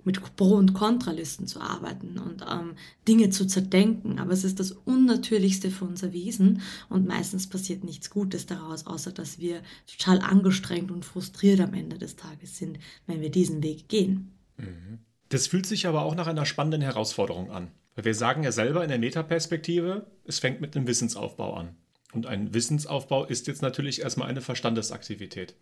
mit 0.06 0.36
Pro- 0.36 0.56
und 0.56 0.74
Kontralisten 0.74 1.48
zu 1.48 1.62
arbeiten 1.62 2.18
und 2.18 2.46
ähm, 2.50 2.76
Dinge 3.08 3.30
zu 3.30 3.46
zerdenken. 3.46 4.20
Aber 4.20 4.32
es 4.32 4.44
ist 4.44 4.60
das 4.60 4.72
Unnatürlichste 4.72 5.72
für 5.72 5.86
unser 5.86 6.14
Wesen 6.14 6.62
und 6.90 7.08
meistens 7.08 7.48
passiert 7.48 7.84
nichts 7.84 8.10
Gutes 8.10 8.46
daraus, 8.46 8.88
außer 8.88 9.12
dass 9.12 9.40
wir 9.40 9.62
total 9.88 10.20
angestrengt 10.20 10.92
und 10.92 11.06
frustriert 11.06 11.60
am 11.60 11.74
Ende 11.74 11.98
des 11.98 12.16
Tages 12.16 12.58
sind, 12.58 12.80
wenn 13.08 13.22
wir 13.22 13.30
diesen 13.30 13.64
Weg 13.64 13.88
gehen. 13.88 14.32
Mhm. 14.58 15.00
Das 15.30 15.48
fühlt 15.48 15.66
sich 15.66 15.88
aber 15.88 16.04
auch 16.04 16.16
nach 16.16 16.28
einer 16.28 16.46
spannenden 16.46 16.82
Herausforderung 16.82 17.52
an. 17.52 17.72
Weil 17.96 18.06
wir 18.06 18.16
sagen 18.16 18.44
ja 18.44 18.52
selber 18.52 18.84
in 18.84 18.90
der 18.90 19.00
Metaperspektive, 19.00 20.08
es 20.26 20.40
fängt 20.40 20.62
mit 20.62 20.76
einem 20.76 20.88
Wissensaufbau 20.88 21.54
an. 21.54 21.76
Und 22.14 22.26
ein 22.26 22.54
Wissensaufbau 22.54 23.26
ist 23.26 23.48
jetzt 23.48 23.62
natürlich 23.62 24.02
erstmal 24.02 24.28
eine 24.28 24.42
Verstandesaktivität. 24.42 25.56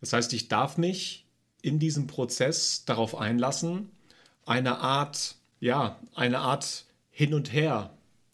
Das 0.00 0.12
heißt, 0.12 0.32
ich 0.32 0.48
darf 0.48 0.76
mich 0.76 1.25
in 1.66 1.80
diesem 1.80 2.06
Prozess 2.06 2.84
darauf 2.84 3.16
einlassen, 3.16 3.90
eine 4.44 4.78
Art, 4.78 5.34
ja, 5.58 5.98
eine 6.14 6.38
Art 6.38 6.84
hin 7.10 7.34
und 7.34 7.52
her 7.52 7.90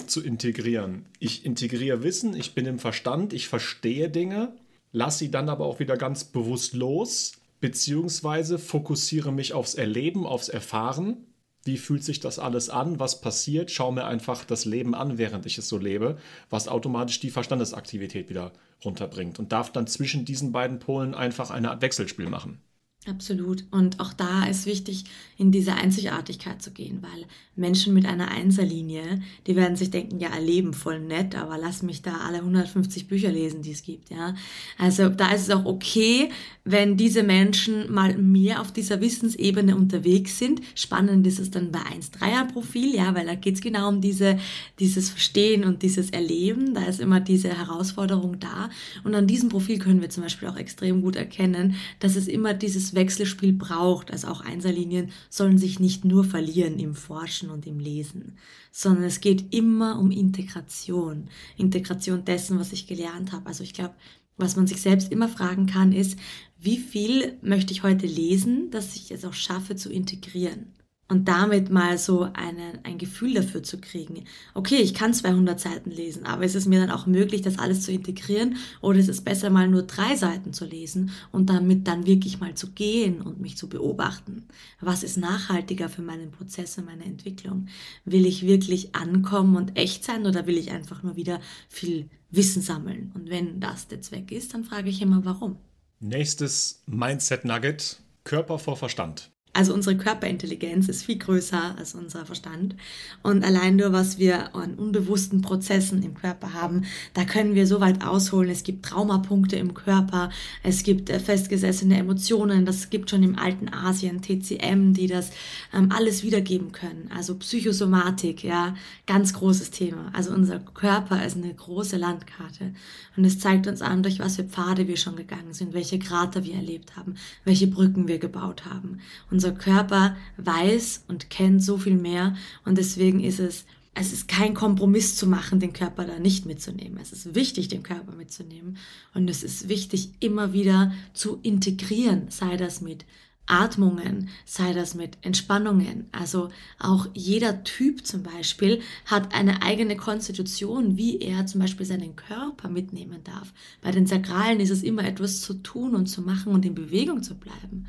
zu 0.06 0.22
integrieren. 0.22 1.06
Ich 1.18 1.46
integriere 1.46 2.02
Wissen, 2.02 2.36
ich 2.36 2.54
bin 2.54 2.66
im 2.66 2.78
Verstand, 2.78 3.32
ich 3.32 3.48
verstehe 3.48 4.10
Dinge, 4.10 4.52
lasse 4.92 5.20
sie 5.20 5.30
dann 5.30 5.48
aber 5.48 5.64
auch 5.64 5.78
wieder 5.78 5.96
ganz 5.96 6.24
bewusst 6.24 6.74
los, 6.74 7.32
beziehungsweise 7.60 8.58
fokussiere 8.58 9.32
mich 9.32 9.54
aufs 9.54 9.74
Erleben, 9.74 10.26
aufs 10.26 10.50
Erfahren. 10.50 11.24
Wie 11.64 11.78
fühlt 11.78 12.04
sich 12.04 12.20
das 12.20 12.38
alles 12.38 12.68
an? 12.68 12.98
Was 12.98 13.22
passiert? 13.22 13.70
Schau 13.70 13.92
mir 13.92 14.04
einfach 14.04 14.44
das 14.44 14.66
Leben 14.66 14.94
an, 14.94 15.16
während 15.16 15.46
ich 15.46 15.56
es 15.56 15.68
so 15.68 15.78
lebe, 15.78 16.18
was 16.50 16.68
automatisch 16.68 17.20
die 17.20 17.30
Verstandesaktivität 17.30 18.28
wieder 18.28 18.52
runterbringt 18.84 19.38
und 19.38 19.52
darf 19.52 19.72
dann 19.72 19.86
zwischen 19.86 20.26
diesen 20.26 20.52
beiden 20.52 20.80
Polen 20.80 21.14
einfach 21.14 21.50
eine 21.50 21.70
Art 21.70 21.80
Wechselspiel 21.80 22.28
machen. 22.28 22.60
Absolut. 23.08 23.64
Und 23.72 23.98
auch 23.98 24.12
da 24.12 24.44
ist 24.44 24.64
wichtig, 24.64 25.04
in 25.36 25.50
diese 25.50 25.74
Einzigartigkeit 25.74 26.62
zu 26.62 26.70
gehen, 26.70 27.02
weil 27.02 27.26
Menschen 27.56 27.94
mit 27.94 28.06
einer 28.06 28.28
Einserlinie, 28.28 29.20
die 29.48 29.56
werden 29.56 29.76
sich 29.76 29.90
denken, 29.90 30.20
ja, 30.20 30.28
erleben 30.28 30.72
voll 30.72 31.00
nett, 31.00 31.34
aber 31.34 31.58
lass 31.58 31.82
mich 31.82 32.02
da 32.02 32.18
alle 32.18 32.38
150 32.38 33.08
Bücher 33.08 33.32
lesen, 33.32 33.62
die 33.62 33.72
es 33.72 33.82
gibt, 33.82 34.10
ja. 34.10 34.36
Also 34.78 35.08
da 35.08 35.32
ist 35.32 35.42
es 35.42 35.50
auch 35.50 35.64
okay, 35.64 36.30
wenn 36.64 36.96
diese 36.96 37.24
Menschen 37.24 37.92
mal 37.92 38.16
mehr 38.16 38.60
auf 38.60 38.70
dieser 38.70 39.00
Wissensebene 39.00 39.74
unterwegs 39.74 40.38
sind. 40.38 40.60
Spannend 40.76 41.26
ist 41.26 41.40
es 41.40 41.50
dann 41.50 41.72
bei 41.72 41.80
1-3er-Profil, 41.80 42.94
ja, 42.94 43.14
weil 43.16 43.26
da 43.26 43.34
geht 43.34 43.56
es 43.56 43.60
genau 43.60 43.88
um 43.88 44.00
diese, 44.00 44.38
dieses 44.78 45.10
Verstehen 45.10 45.64
und 45.64 45.82
dieses 45.82 46.10
Erleben. 46.10 46.72
Da 46.74 46.84
ist 46.84 47.00
immer 47.00 47.18
diese 47.18 47.48
Herausforderung 47.48 48.38
da. 48.38 48.70
Und 49.02 49.16
an 49.16 49.26
diesem 49.26 49.48
Profil 49.48 49.78
können 49.78 50.00
wir 50.00 50.10
zum 50.10 50.22
Beispiel 50.22 50.48
auch 50.48 50.56
extrem 50.56 51.02
gut 51.02 51.16
erkennen, 51.16 51.74
dass 51.98 52.14
es 52.14 52.28
immer 52.28 52.54
dieses 52.54 52.91
Wechselspiel 52.94 53.52
braucht. 53.52 54.10
Also 54.10 54.28
auch 54.28 54.40
Einserlinien 54.40 55.10
sollen 55.30 55.58
sich 55.58 55.80
nicht 55.80 56.04
nur 56.04 56.24
verlieren 56.24 56.78
im 56.78 56.94
Forschen 56.94 57.50
und 57.50 57.66
im 57.66 57.78
Lesen, 57.78 58.36
sondern 58.70 59.04
es 59.04 59.20
geht 59.20 59.54
immer 59.54 59.98
um 59.98 60.10
Integration. 60.10 61.28
Integration 61.56 62.24
dessen, 62.24 62.58
was 62.58 62.72
ich 62.72 62.86
gelernt 62.86 63.32
habe. 63.32 63.46
Also 63.46 63.64
ich 63.64 63.74
glaube, 63.74 63.94
was 64.36 64.56
man 64.56 64.66
sich 64.66 64.80
selbst 64.80 65.12
immer 65.12 65.28
fragen 65.28 65.66
kann, 65.66 65.92
ist, 65.92 66.18
wie 66.58 66.78
viel 66.78 67.38
möchte 67.42 67.72
ich 67.72 67.82
heute 67.82 68.06
lesen, 68.06 68.70
dass 68.70 68.96
ich 68.96 69.10
es 69.10 69.24
auch 69.24 69.34
schaffe 69.34 69.76
zu 69.76 69.90
integrieren? 69.90 70.72
Und 71.12 71.28
damit 71.28 71.68
mal 71.70 71.98
so 71.98 72.22
eine, 72.32 72.80
ein 72.84 72.96
Gefühl 72.96 73.34
dafür 73.34 73.62
zu 73.62 73.78
kriegen. 73.78 74.24
Okay, 74.54 74.76
ich 74.76 74.94
kann 74.94 75.12
200 75.12 75.60
Seiten 75.60 75.90
lesen, 75.90 76.24
aber 76.24 76.44
ist 76.44 76.54
es 76.54 76.64
mir 76.64 76.80
dann 76.80 76.90
auch 76.90 77.06
möglich, 77.06 77.42
das 77.42 77.58
alles 77.58 77.82
zu 77.82 77.92
integrieren 77.92 78.56
oder 78.80 78.98
ist 78.98 79.10
es 79.10 79.20
besser 79.20 79.50
mal 79.50 79.68
nur 79.68 79.82
drei 79.82 80.16
Seiten 80.16 80.54
zu 80.54 80.64
lesen 80.64 81.10
und 81.30 81.50
damit 81.50 81.86
dann 81.86 82.06
wirklich 82.06 82.40
mal 82.40 82.54
zu 82.54 82.70
gehen 82.70 83.20
und 83.20 83.42
mich 83.42 83.58
zu 83.58 83.68
beobachten? 83.68 84.46
Was 84.80 85.02
ist 85.02 85.18
nachhaltiger 85.18 85.90
für 85.90 86.00
meinen 86.00 86.30
Prozess 86.30 86.78
und 86.78 86.86
meine 86.86 87.04
Entwicklung? 87.04 87.66
Will 88.06 88.24
ich 88.24 88.46
wirklich 88.46 88.94
ankommen 88.94 89.56
und 89.56 89.76
echt 89.76 90.04
sein 90.04 90.24
oder 90.24 90.46
will 90.46 90.56
ich 90.56 90.70
einfach 90.70 91.02
nur 91.02 91.16
wieder 91.16 91.42
viel 91.68 92.08
Wissen 92.30 92.62
sammeln? 92.62 93.12
Und 93.14 93.28
wenn 93.28 93.60
das 93.60 93.86
der 93.86 94.00
Zweck 94.00 94.32
ist, 94.32 94.54
dann 94.54 94.64
frage 94.64 94.88
ich 94.88 95.02
immer, 95.02 95.26
warum? 95.26 95.58
Nächstes 96.00 96.82
Mindset 96.86 97.44
Nugget. 97.44 97.98
Körper 98.24 98.58
vor 98.58 98.76
Verstand. 98.76 99.31
Also 99.54 99.74
unsere 99.74 99.98
Körperintelligenz 99.98 100.88
ist 100.88 101.04
viel 101.04 101.18
größer 101.18 101.76
als 101.76 101.94
unser 101.94 102.24
Verstand. 102.24 102.74
Und 103.22 103.44
allein 103.44 103.76
nur, 103.76 103.92
was 103.92 104.18
wir 104.18 104.56
an 104.56 104.76
unbewussten 104.76 105.42
Prozessen 105.42 106.02
im 106.02 106.14
Körper 106.14 106.54
haben, 106.54 106.86
da 107.12 107.24
können 107.24 107.54
wir 107.54 107.66
so 107.66 107.78
weit 107.78 108.02
ausholen. 108.02 108.48
Es 108.48 108.64
gibt 108.64 108.86
Traumapunkte 108.86 109.56
im 109.56 109.74
Körper, 109.74 110.30
es 110.62 110.84
gibt 110.84 111.10
äh, 111.10 111.20
festgesessene 111.20 111.98
Emotionen, 111.98 112.64
das 112.64 112.88
gibt 112.88 113.10
schon 113.10 113.22
im 113.22 113.38
alten 113.38 113.68
Asien 113.68 114.22
TCM, 114.22 114.94
die 114.94 115.06
das 115.06 115.30
ähm, 115.74 115.92
alles 115.92 116.22
wiedergeben 116.22 116.72
können. 116.72 117.10
Also 117.14 117.34
Psychosomatik, 117.34 118.42
ja, 118.44 118.74
ganz 119.06 119.34
großes 119.34 119.70
Thema. 119.70 120.10
Also 120.14 120.32
unser 120.32 120.60
Körper 120.60 121.26
ist 121.26 121.36
eine 121.36 121.52
große 121.52 121.98
Landkarte. 121.98 122.72
Und 123.18 123.26
es 123.26 123.38
zeigt 123.38 123.66
uns 123.66 123.82
an, 123.82 124.02
durch 124.02 124.18
was 124.18 124.36
für 124.36 124.44
Pfade 124.44 124.88
wir 124.88 124.96
schon 124.96 125.16
gegangen 125.16 125.52
sind, 125.52 125.74
welche 125.74 125.98
Krater 125.98 126.44
wir 126.44 126.54
erlebt 126.54 126.96
haben, 126.96 127.16
welche 127.44 127.66
Brücken 127.66 128.08
wir 128.08 128.18
gebaut 128.18 128.64
haben. 128.64 129.00
Und 129.30 129.41
unser 129.42 129.52
Körper 129.52 130.16
weiß 130.36 131.04
und 131.08 131.28
kennt 131.28 131.64
so 131.64 131.76
viel 131.76 131.96
mehr 131.96 132.36
und 132.64 132.78
deswegen 132.78 133.20
ist 133.20 133.40
es 133.40 133.64
es 133.94 134.10
ist 134.10 134.26
kein 134.26 134.54
Kompromiss 134.54 135.16
zu 135.16 135.26
machen, 135.26 135.60
den 135.60 135.74
Körper 135.74 136.06
da 136.06 136.18
nicht 136.18 136.46
mitzunehmen. 136.46 136.98
Es 137.02 137.12
ist 137.12 137.34
wichtig, 137.34 137.68
den 137.68 137.82
Körper 137.82 138.12
mitzunehmen. 138.12 138.78
Und 139.12 139.28
es 139.28 139.42
ist 139.42 139.68
wichtig, 139.68 140.12
immer 140.18 140.54
wieder 140.54 140.94
zu 141.12 141.38
integrieren, 141.42 142.28
sei 142.30 142.56
das 142.56 142.80
mit 142.80 143.04
Atmungen, 143.44 144.30
sei 144.46 144.72
das 144.72 144.94
mit 144.94 145.18
Entspannungen. 145.20 146.06
Also 146.10 146.48
auch 146.78 147.08
jeder 147.12 147.64
Typ 147.64 148.06
zum 148.06 148.22
Beispiel 148.22 148.80
hat 149.04 149.34
eine 149.34 149.60
eigene 149.60 149.98
Konstitution, 149.98 150.96
wie 150.96 151.18
er 151.18 151.44
zum 151.46 151.60
Beispiel 151.60 151.84
seinen 151.84 152.16
Körper 152.16 152.70
mitnehmen 152.70 153.22
darf. 153.24 153.52
Bei 153.82 153.90
den 153.90 154.06
Sakralen 154.06 154.60
ist 154.60 154.70
es 154.70 154.82
immer 154.82 155.04
etwas 155.04 155.42
zu 155.42 155.52
tun 155.54 155.94
und 155.94 156.06
zu 156.06 156.22
machen 156.22 156.54
und 156.54 156.64
in 156.64 156.74
Bewegung 156.74 157.22
zu 157.22 157.34
bleiben. 157.34 157.88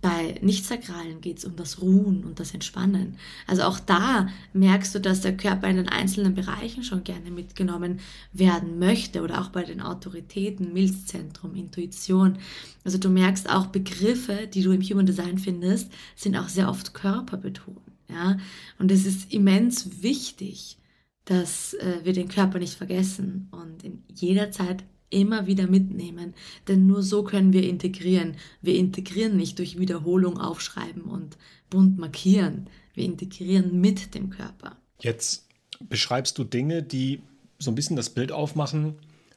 Bei 0.00 0.38
Nicht-Sakralen 0.42 1.20
geht 1.20 1.38
es 1.38 1.44
um 1.44 1.56
das 1.56 1.80
Ruhen 1.80 2.24
und 2.24 2.40
das 2.40 2.54
Entspannen. 2.54 3.16
Also 3.46 3.62
auch 3.62 3.80
da 3.80 4.28
merkst 4.52 4.94
du, 4.94 5.00
dass 5.00 5.20
der 5.20 5.36
Körper 5.36 5.68
in 5.68 5.76
den 5.76 5.88
einzelnen 5.88 6.34
Bereichen 6.34 6.84
schon 6.84 7.04
gerne 7.04 7.30
mitgenommen 7.30 8.00
werden 8.32 8.78
möchte 8.78 9.22
oder 9.22 9.40
auch 9.40 9.48
bei 9.48 9.64
den 9.64 9.80
Autoritäten, 9.80 10.72
Milzzentrum, 10.72 11.54
Intuition. 11.54 12.38
Also 12.84 12.98
du 12.98 13.08
merkst 13.08 13.50
auch 13.50 13.66
Begriffe, 13.66 14.48
die 14.52 14.62
du 14.62 14.72
im 14.72 14.82
Human 14.82 15.06
Design 15.06 15.38
findest, 15.38 15.90
sind 16.16 16.36
auch 16.36 16.48
sehr 16.48 16.68
oft 16.68 16.94
körperbetont. 16.94 17.80
Ja? 18.08 18.38
Und 18.78 18.90
es 18.90 19.06
ist 19.06 19.32
immens 19.32 20.02
wichtig, 20.02 20.78
dass 21.24 21.74
äh, 21.74 22.00
wir 22.04 22.12
den 22.12 22.28
Körper 22.28 22.58
nicht 22.58 22.74
vergessen 22.74 23.48
und 23.50 23.84
in 23.84 24.02
jeder 24.12 24.50
Zeit 24.50 24.84
immer 25.10 25.46
wieder 25.46 25.66
mitnehmen, 25.66 26.34
denn 26.66 26.86
nur 26.86 27.02
so 27.02 27.24
können 27.24 27.52
wir 27.52 27.68
integrieren. 27.68 28.36
Wir 28.60 28.76
integrieren 28.76 29.36
nicht 29.36 29.58
durch 29.58 29.78
Wiederholung 29.78 30.38
aufschreiben 30.38 31.02
und 31.02 31.36
bunt 31.70 31.98
markieren. 31.98 32.68
Wir 32.94 33.04
integrieren 33.04 33.80
mit 33.80 34.14
dem 34.14 34.30
Körper. 34.30 34.76
Jetzt 35.00 35.46
beschreibst 35.80 36.38
du 36.38 36.44
Dinge, 36.44 36.82
die 36.82 37.22
so 37.58 37.70
ein 37.70 37.74
bisschen 37.74 37.96
das 37.96 38.10
Bild 38.10 38.32
aufmachen, 38.32 38.96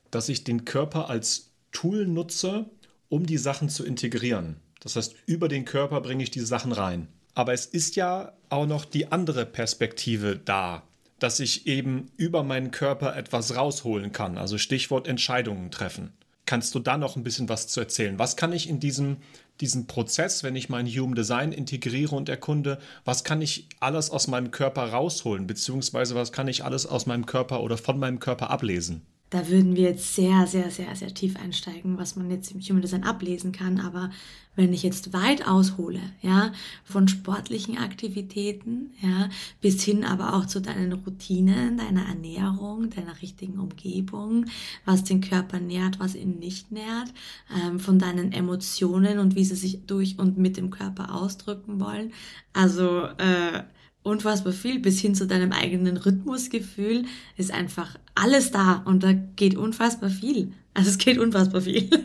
dass 0.10 0.30
ich 0.30 0.44
den 0.44 0.66
Körper 0.66 1.10
als 1.10 1.52
Tool 1.72 2.08
nutze, 2.08 2.70
um 3.10 3.26
die 3.26 3.38
Sachen 3.38 3.70
zu 3.70 3.86
integrieren. 3.86 4.58
Das 4.82 4.96
heißt, 4.96 5.16
über 5.26 5.48
den 5.48 5.66
Körper 5.66 6.02
bringe 6.02 6.24
ich 6.24 6.32
die 6.32 6.40
Sachen 6.40 6.72
rein. 6.72 7.08
Aber 7.34 7.54
es 7.54 7.66
ist 7.66 7.96
ja 7.96 8.34
auch 8.50 8.66
noch 8.66 8.84
die 8.84 9.12
andere 9.12 9.46
Perspektive 9.46 10.36
da, 10.38 10.84
dass 11.22 11.40
ich 11.40 11.68
eben 11.68 12.12
über 12.18 12.42
meinen 12.42 12.72
Körper 12.72 13.16
etwas 13.16 13.56
rausholen 13.56 14.12
kann. 14.12 14.40
Also 14.40 14.58
Stichwort 14.58 15.08
Entscheidungen 15.08 15.70
treffen. 15.70 16.14
Kannst 16.48 16.74
du 16.74 16.80
da 16.80 16.98
noch 16.98 17.16
ein 17.16 17.24
bisschen 17.24 17.48
was 17.48 17.68
zu 17.68 17.80
erzählen? 17.80 18.18
Was 18.18 18.36
kann 18.36 18.52
ich 18.52 18.68
in 18.68 18.80
diesem, 18.80 19.18
diesem 19.62 19.86
Prozess, 19.86 20.44
wenn 20.44 20.56
ich 20.56 20.68
mein 20.68 20.88
Human 20.88 21.14
Design 21.14 21.52
integriere 21.52 22.16
und 22.16 22.28
erkunde, 22.28 22.80
was 23.06 23.24
kann 23.24 23.40
ich 23.40 23.70
alles 23.80 24.10
aus 24.10 24.28
meinem 24.28 24.50
Körper 24.50 24.86
rausholen? 24.86 25.46
Beziehungsweise 25.46 26.16
was 26.16 26.32
kann 26.32 26.48
ich 26.48 26.66
alles 26.66 26.88
aus 26.88 27.06
meinem 27.06 27.28
Körper 27.28 27.62
oder 27.62 27.78
von 27.78 28.00
meinem 28.00 28.20
Körper 28.20 28.50
ablesen? 28.50 29.04
Da 29.32 29.48
würden 29.48 29.78
wir 29.78 29.84
jetzt 29.84 30.14
sehr, 30.14 30.46
sehr, 30.46 30.70
sehr, 30.72 30.94
sehr 30.94 31.14
tief 31.14 31.38
einsteigen, 31.38 31.98
was 31.98 32.18
man 32.18 32.30
jetzt 32.30 32.52
im 32.52 32.60
Human 32.60 32.82
Design 32.82 33.06
ablesen 33.06 33.54
kann. 33.54 33.80
Aber 33.80 34.12
wenn 34.58 34.74
ich 34.74 34.84
jetzt 34.84 35.14
weit 35.14 35.48
aushole, 35.48 36.02
ja, 36.22 36.52
von 36.84 37.08
sportlichen 37.08 37.78
Aktivitäten, 37.78 38.92
ja, 39.02 39.30
bis 39.62 39.84
hin 39.84 40.04
aber 40.04 40.34
auch 40.34 40.48
zu 40.48 40.60
deinen 40.60 40.92
Routinen, 40.92 41.78
deiner 41.78 42.08
Ernährung, 42.08 42.90
deiner 42.90 43.22
richtigen 43.22 43.58
Umgebung, 43.58 44.48
was 44.84 45.06
den 45.06 45.22
Körper 45.22 45.62
nährt, 45.62 46.02
was 46.02 46.16
ihn 46.16 46.38
nicht 46.40 46.74
nährt, 46.74 47.14
ähm, 47.56 47.80
von 47.80 48.00
deinen 48.00 48.34
Emotionen 48.34 49.18
und 49.18 49.36
wie 49.36 49.46
sie 49.46 49.56
sich 49.56 49.86
durch 49.88 50.20
und 50.20 50.38
mit 50.38 50.58
dem 50.58 50.72
Körper 50.72 51.16
ausdrücken 51.16 51.80
wollen. 51.80 52.12
Also, 52.52 53.06
äh, 53.18 53.64
unfassbar 54.04 54.54
viel, 54.54 54.80
bis 54.80 55.00
hin 55.00 55.16
zu 55.16 55.28
deinem 55.28 55.52
eigenen 55.52 55.98
Rhythmusgefühl 55.98 57.06
ist 57.38 57.52
einfach 57.52 57.98
alles 58.16 58.52
da 58.52 58.82
und 58.86 59.04
da 59.04 59.14
geht 59.14 59.56
unfassbar 59.56 60.10
viel. 60.10 60.54
Also 60.74 60.90
es 60.90 60.98
geht 60.98 61.18
unfassbar 61.18 61.62
viel. 61.62 61.90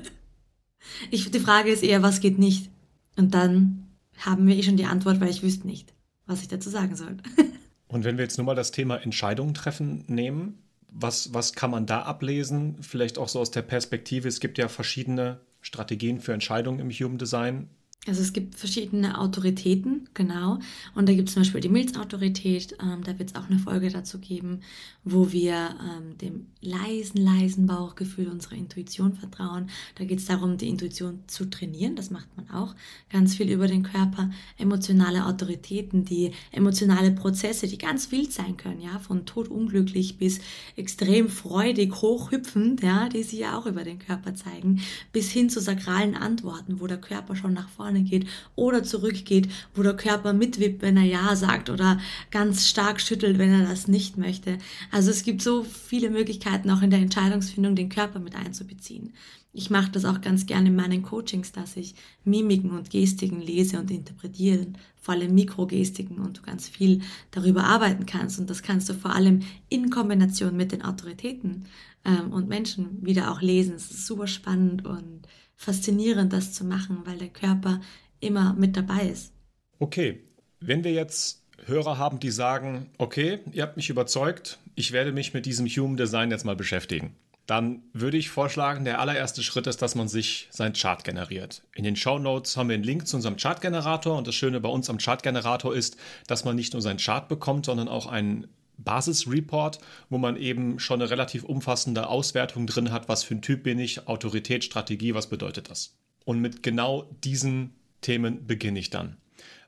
Ich, 1.10 1.30
die 1.32 1.40
Frage 1.40 1.70
ist 1.70 1.82
eher, 1.82 2.02
was 2.02 2.20
geht 2.20 2.38
nicht? 2.38 2.70
Und 3.16 3.34
dann 3.34 3.88
haben 4.18 4.46
wir 4.46 4.56
eh 4.56 4.62
schon 4.62 4.76
die 4.76 4.84
Antwort, 4.84 5.20
weil 5.20 5.30
ich 5.30 5.42
wüsste 5.42 5.66
nicht, 5.66 5.92
was 6.26 6.42
ich 6.42 6.48
dazu 6.48 6.70
sagen 6.70 6.94
soll. 6.94 7.16
Und 7.88 8.04
wenn 8.04 8.16
wir 8.16 8.24
jetzt 8.24 8.38
nur 8.38 8.46
mal 8.46 8.54
das 8.54 8.70
Thema 8.70 8.96
Entscheidungen 8.96 9.52
treffen 9.52 10.04
nehmen, 10.06 10.58
was, 10.88 11.34
was 11.34 11.52
kann 11.52 11.70
man 11.70 11.86
da 11.86 12.02
ablesen? 12.02 12.76
Vielleicht 12.80 13.18
auch 13.18 13.28
so 13.28 13.40
aus 13.40 13.50
der 13.50 13.62
Perspektive, 13.62 14.28
es 14.28 14.40
gibt 14.40 14.58
ja 14.58 14.68
verschiedene 14.68 15.40
Strategien 15.60 16.20
für 16.20 16.32
Entscheidungen 16.32 16.80
im 16.80 16.90
Human 16.90 17.18
Design. 17.18 17.68
Also 18.08 18.22
es 18.22 18.32
gibt 18.32 18.54
verschiedene 18.54 19.18
Autoritäten, 19.18 20.08
genau. 20.14 20.60
Und 20.94 21.08
da 21.08 21.12
gibt 21.12 21.28
es 21.28 21.34
zum 21.34 21.42
Beispiel 21.42 21.60
die 21.60 21.68
Milzautorität, 21.68 22.76
ähm, 22.80 23.02
da 23.02 23.18
wird 23.18 23.30
es 23.30 23.34
auch 23.34 23.50
eine 23.50 23.58
Folge 23.58 23.90
dazu 23.90 24.18
geben, 24.20 24.60
wo 25.02 25.32
wir 25.32 25.74
ähm, 25.80 26.16
dem 26.18 26.46
leisen, 26.60 27.20
leisen 27.20 27.66
Bauchgefühl 27.66 28.28
unserer 28.28 28.54
Intuition 28.54 29.14
vertrauen. 29.14 29.70
Da 29.96 30.04
geht 30.04 30.20
es 30.20 30.26
darum, 30.26 30.56
die 30.56 30.68
Intuition 30.68 31.24
zu 31.26 31.50
trainieren, 31.50 31.96
das 31.96 32.10
macht 32.10 32.28
man 32.36 32.48
auch. 32.50 32.76
Ganz 33.10 33.34
viel 33.34 33.50
über 33.50 33.66
den 33.66 33.82
Körper, 33.82 34.30
emotionale 34.56 35.26
Autoritäten, 35.26 36.04
die 36.04 36.30
emotionale 36.52 37.10
Prozesse, 37.10 37.66
die 37.66 37.78
ganz 37.78 38.12
wild 38.12 38.32
sein 38.32 38.56
können, 38.56 38.80
ja, 38.80 39.00
von 39.00 39.26
todunglücklich 39.26 40.16
bis 40.16 40.40
extrem 40.76 41.28
freudig, 41.28 41.92
hochhüpfend, 42.02 42.82
ja, 42.82 43.08
die 43.08 43.24
sich 43.24 43.40
ja 43.40 43.58
auch 43.58 43.66
über 43.66 43.82
den 43.82 43.98
Körper 43.98 44.36
zeigen, 44.36 44.80
bis 45.12 45.32
hin 45.32 45.50
zu 45.50 45.60
sakralen 45.60 46.14
Antworten, 46.14 46.80
wo 46.80 46.86
der 46.86 47.00
Körper 47.00 47.34
schon 47.34 47.52
nach 47.52 47.68
vorne 47.68 47.85
vorne 47.86 48.02
geht 48.02 48.26
oder 48.56 48.82
zurückgeht, 48.82 49.48
wo 49.74 49.82
der 49.82 49.96
Körper 49.96 50.32
mitwippt, 50.32 50.82
wenn 50.82 50.96
er 50.96 51.04
Ja 51.04 51.36
sagt 51.36 51.70
oder 51.70 52.00
ganz 52.30 52.66
stark 52.66 53.00
schüttelt, 53.00 53.38
wenn 53.38 53.52
er 53.52 53.68
das 53.68 53.86
nicht 53.86 54.18
möchte. 54.18 54.58
Also 54.90 55.10
es 55.10 55.22
gibt 55.22 55.40
so 55.40 55.62
viele 55.62 56.10
Möglichkeiten 56.10 56.70
auch 56.70 56.82
in 56.82 56.90
der 56.90 56.98
Entscheidungsfindung, 56.98 57.76
den 57.76 57.88
Körper 57.88 58.18
mit 58.18 58.34
einzubeziehen. 58.34 59.12
Ich 59.52 59.70
mache 59.70 59.90
das 59.90 60.04
auch 60.04 60.20
ganz 60.20 60.44
gerne 60.46 60.68
in 60.68 60.76
meinen 60.76 61.02
Coachings, 61.02 61.52
dass 61.52 61.76
ich 61.76 61.94
Mimiken 62.24 62.72
und 62.72 62.90
Gestiken 62.90 63.40
lese 63.40 63.78
und 63.78 63.90
interpretiere, 63.90 64.66
vor 65.00 65.14
allem 65.14 65.34
Mikrogestiken 65.34 66.18
und 66.18 66.38
du 66.38 66.42
ganz 66.42 66.68
viel 66.68 67.00
darüber 67.30 67.64
arbeiten 67.64 68.04
kannst. 68.04 68.38
Und 68.38 68.50
das 68.50 68.62
kannst 68.62 68.88
du 68.88 68.94
vor 68.94 69.14
allem 69.14 69.40
in 69.70 69.88
Kombination 69.88 70.56
mit 70.56 70.72
den 70.72 70.82
Autoritäten 70.82 71.64
ähm, 72.04 72.32
und 72.32 72.48
Menschen 72.48 72.98
wieder 73.06 73.30
auch 73.30 73.40
lesen. 73.40 73.76
Es 73.76 73.90
ist 73.90 74.06
super 74.06 74.26
spannend 74.26 74.84
und 74.84 75.22
faszinierend, 75.56 76.32
das 76.32 76.52
zu 76.52 76.64
machen, 76.64 76.98
weil 77.04 77.18
der 77.18 77.28
Körper 77.28 77.80
immer 78.20 78.54
mit 78.54 78.76
dabei 78.76 79.08
ist. 79.08 79.32
Okay, 79.78 80.22
wenn 80.60 80.84
wir 80.84 80.92
jetzt 80.92 81.42
Hörer 81.64 81.98
haben, 81.98 82.20
die 82.20 82.30
sagen, 82.30 82.90
okay, 82.98 83.40
ihr 83.52 83.62
habt 83.62 83.76
mich 83.76 83.90
überzeugt, 83.90 84.58
ich 84.74 84.92
werde 84.92 85.12
mich 85.12 85.34
mit 85.34 85.46
diesem 85.46 85.66
Human 85.66 85.96
Design 85.96 86.30
jetzt 86.30 86.44
mal 86.44 86.56
beschäftigen. 86.56 87.16
dann 87.46 87.82
würde 87.92 88.16
ich 88.16 88.28
vorschlagen, 88.28 88.84
der 88.84 89.00
allererste 89.00 89.42
Schritt 89.42 89.68
ist, 89.68 89.80
dass 89.80 89.94
man 89.94 90.08
sich 90.08 90.48
sein 90.50 90.72
Chart 90.72 91.04
generiert. 91.04 91.62
In 91.74 91.84
den 91.84 91.94
Show 91.96 92.18
Notes 92.18 92.56
haben 92.56 92.68
wir 92.68 92.74
einen 92.74 92.82
Link 92.82 93.06
zu 93.06 93.16
unserem 93.16 93.36
Chartgenerator 93.36 94.18
und 94.18 94.26
das 94.26 94.34
Schöne 94.34 94.60
bei 94.60 94.68
uns 94.68 94.90
am 94.90 94.98
Chartgenerator 94.98 95.74
ist, 95.74 95.96
dass 96.26 96.44
man 96.44 96.56
nicht 96.56 96.72
nur 96.72 96.82
sein 96.82 96.96
Chart 96.96 97.28
bekommt, 97.28 97.66
sondern 97.66 97.88
auch 97.88 98.06
einen 98.06 98.48
Basisreport, 98.78 99.78
wo 100.10 100.18
man 100.18 100.36
eben 100.36 100.78
schon 100.78 101.00
eine 101.00 101.10
relativ 101.10 101.44
umfassende 101.44 102.08
Auswertung 102.08 102.66
drin 102.66 102.92
hat, 102.92 103.08
was 103.08 103.22
für 103.22 103.34
ein 103.34 103.42
Typ 103.42 103.62
bin 103.62 103.78
ich, 103.78 104.06
Autorität, 104.06 104.64
Strategie, 104.64 105.14
was 105.14 105.28
bedeutet 105.28 105.70
das? 105.70 105.96
Und 106.24 106.40
mit 106.40 106.62
genau 106.62 107.08
diesen 107.24 107.74
Themen 108.00 108.46
beginne 108.46 108.78
ich 108.78 108.90
dann. 108.90 109.16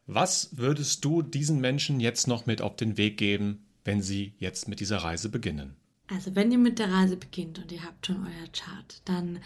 Was 0.06 0.56
würdest 0.56 1.04
du 1.04 1.22
diesen 1.22 1.60
Menschen 1.60 2.00
jetzt 2.00 2.26
noch 2.26 2.46
mit 2.46 2.62
auf 2.62 2.76
den 2.76 2.96
Weg 2.96 3.18
geben, 3.18 3.66
wenn 3.84 4.00
sie 4.00 4.34
jetzt 4.38 4.68
mit 4.68 4.80
dieser 4.80 4.98
Reise 4.98 5.28
beginnen? 5.28 5.76
Also 6.10 6.34
wenn 6.34 6.50
ihr 6.50 6.58
mit 6.58 6.78
der 6.78 6.90
Reise 6.90 7.16
beginnt 7.16 7.58
und 7.58 7.70
ihr 7.70 7.82
habt 7.82 8.06
schon 8.06 8.24
euer 8.24 8.48
Chart, 8.52 9.02
dann 9.04 9.40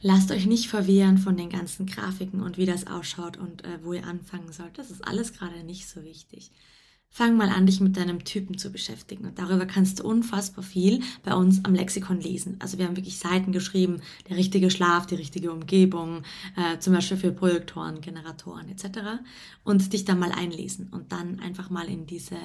lasst 0.00 0.30
euch 0.30 0.46
nicht 0.46 0.68
verwehren 0.68 1.18
von 1.18 1.36
den 1.36 1.50
ganzen 1.50 1.86
Grafiken 1.86 2.40
und 2.40 2.56
wie 2.56 2.66
das 2.66 2.86
ausschaut 2.86 3.36
und 3.36 3.64
äh, 3.64 3.78
wo 3.82 3.92
ihr 3.92 4.06
anfangen 4.06 4.52
sollt. 4.52 4.78
Das 4.78 4.90
ist 4.90 5.06
alles 5.06 5.34
gerade 5.34 5.62
nicht 5.64 5.88
so 5.88 6.02
wichtig. 6.02 6.50
Fang 7.08 7.36
mal 7.36 7.48
an, 7.48 7.64
dich 7.64 7.80
mit 7.80 7.96
deinem 7.96 8.24
Typen 8.24 8.58
zu 8.58 8.70
beschäftigen. 8.70 9.24
Und 9.24 9.38
darüber 9.38 9.64
kannst 9.64 10.00
du 10.00 10.04
unfassbar 10.04 10.62
viel 10.62 11.00
bei 11.22 11.34
uns 11.34 11.64
am 11.64 11.74
Lexikon 11.74 12.20
lesen. 12.20 12.56
Also 12.58 12.76
wir 12.76 12.86
haben 12.86 12.96
wirklich 12.96 13.18
Seiten 13.18 13.52
geschrieben, 13.52 14.02
der 14.28 14.36
richtige 14.36 14.70
Schlaf, 14.70 15.06
die 15.06 15.14
richtige 15.14 15.50
Umgebung, 15.50 16.24
äh, 16.56 16.78
zum 16.78 16.92
Beispiel 16.92 17.16
für 17.16 17.32
Projektoren, 17.32 18.02
Generatoren 18.02 18.68
etc. 18.68 19.22
Und 19.64 19.92
dich 19.94 20.04
da 20.04 20.14
mal 20.14 20.30
einlesen 20.30 20.88
und 20.90 21.10
dann 21.12 21.40
einfach 21.40 21.70
mal 21.70 21.88
in 21.88 22.06
diese 22.06 22.36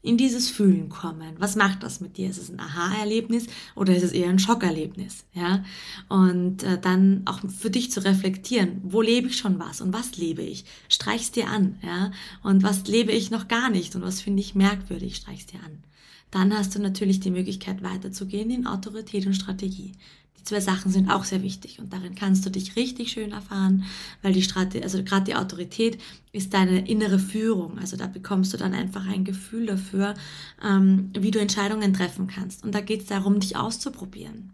in 0.00 0.16
dieses 0.16 0.48
Fühlen 0.48 0.88
kommen. 0.88 1.34
Was 1.38 1.56
macht 1.56 1.82
das 1.82 2.00
mit 2.00 2.16
dir? 2.16 2.30
Ist 2.30 2.38
es 2.38 2.50
ein 2.50 2.60
Aha-Erlebnis 2.60 3.46
oder 3.74 3.96
ist 3.96 4.04
es 4.04 4.12
eher 4.12 4.28
ein 4.28 4.38
Schockerlebnis? 4.38 5.24
Ja, 5.34 5.64
und 6.08 6.62
äh, 6.62 6.80
dann 6.80 7.22
auch 7.24 7.40
für 7.48 7.70
dich 7.70 7.90
zu 7.90 8.04
reflektieren, 8.04 8.80
wo 8.84 9.02
lebe 9.02 9.28
ich 9.28 9.36
schon 9.36 9.58
was 9.58 9.80
und 9.80 9.92
was 9.92 10.16
lebe 10.16 10.42
ich? 10.42 10.64
Streich's 10.88 11.32
dir 11.32 11.48
an, 11.48 11.78
ja, 11.82 12.12
und 12.42 12.62
was 12.62 12.86
lebe 12.86 13.12
ich 13.12 13.30
noch 13.30 13.48
gar 13.48 13.70
nicht 13.70 13.96
und 13.96 14.02
was 14.02 14.20
finde 14.20 14.40
ich 14.40 14.54
merkwürdig? 14.54 15.16
Streich's 15.16 15.46
dir 15.46 15.60
an. 15.64 15.82
Dann 16.30 16.56
hast 16.56 16.74
du 16.74 16.78
natürlich 16.78 17.20
die 17.20 17.30
Möglichkeit 17.30 17.82
weiterzugehen 17.82 18.50
in 18.50 18.66
Autorität 18.66 19.26
und 19.26 19.34
Strategie. 19.34 19.92
Die 20.38 20.44
zwei 20.44 20.60
Sachen 20.60 20.90
sind 20.90 21.10
auch 21.10 21.24
sehr 21.24 21.42
wichtig 21.42 21.78
und 21.78 21.92
darin 21.92 22.14
kannst 22.14 22.46
du 22.46 22.50
dich 22.50 22.76
richtig 22.76 23.10
schön 23.10 23.32
erfahren, 23.32 23.84
weil 24.22 24.32
die 24.32 24.42
Strategie, 24.42 24.84
also 24.84 25.02
gerade 25.02 25.24
die 25.24 25.34
Autorität 25.34 25.98
ist 26.32 26.54
deine 26.54 26.88
innere 26.88 27.18
Führung. 27.18 27.78
Also 27.78 27.96
da 27.96 28.06
bekommst 28.06 28.52
du 28.52 28.56
dann 28.56 28.74
einfach 28.74 29.06
ein 29.06 29.24
Gefühl 29.24 29.66
dafür, 29.66 30.14
ähm, 30.62 31.10
wie 31.18 31.30
du 31.30 31.40
Entscheidungen 31.40 31.92
treffen 31.92 32.28
kannst. 32.28 32.64
Und 32.64 32.74
da 32.74 32.80
geht 32.80 33.02
es 33.02 33.06
darum, 33.06 33.40
dich 33.40 33.56
auszuprobieren. 33.56 34.52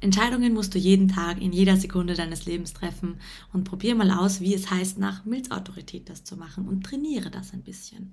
Entscheidungen 0.00 0.52
musst 0.52 0.74
du 0.74 0.78
jeden 0.78 1.08
Tag, 1.08 1.40
in 1.40 1.52
jeder 1.52 1.76
Sekunde 1.76 2.14
deines 2.14 2.44
Lebens 2.44 2.74
treffen 2.74 3.16
und 3.52 3.64
probier 3.64 3.94
mal 3.94 4.10
aus, 4.10 4.40
wie 4.40 4.54
es 4.54 4.70
heißt, 4.70 4.98
nach 4.98 5.24
Milzautorität 5.24 6.10
das 6.10 6.24
zu 6.24 6.36
machen 6.36 6.68
und 6.68 6.84
trainiere 6.84 7.30
das 7.30 7.52
ein 7.54 7.62
bisschen. 7.62 8.12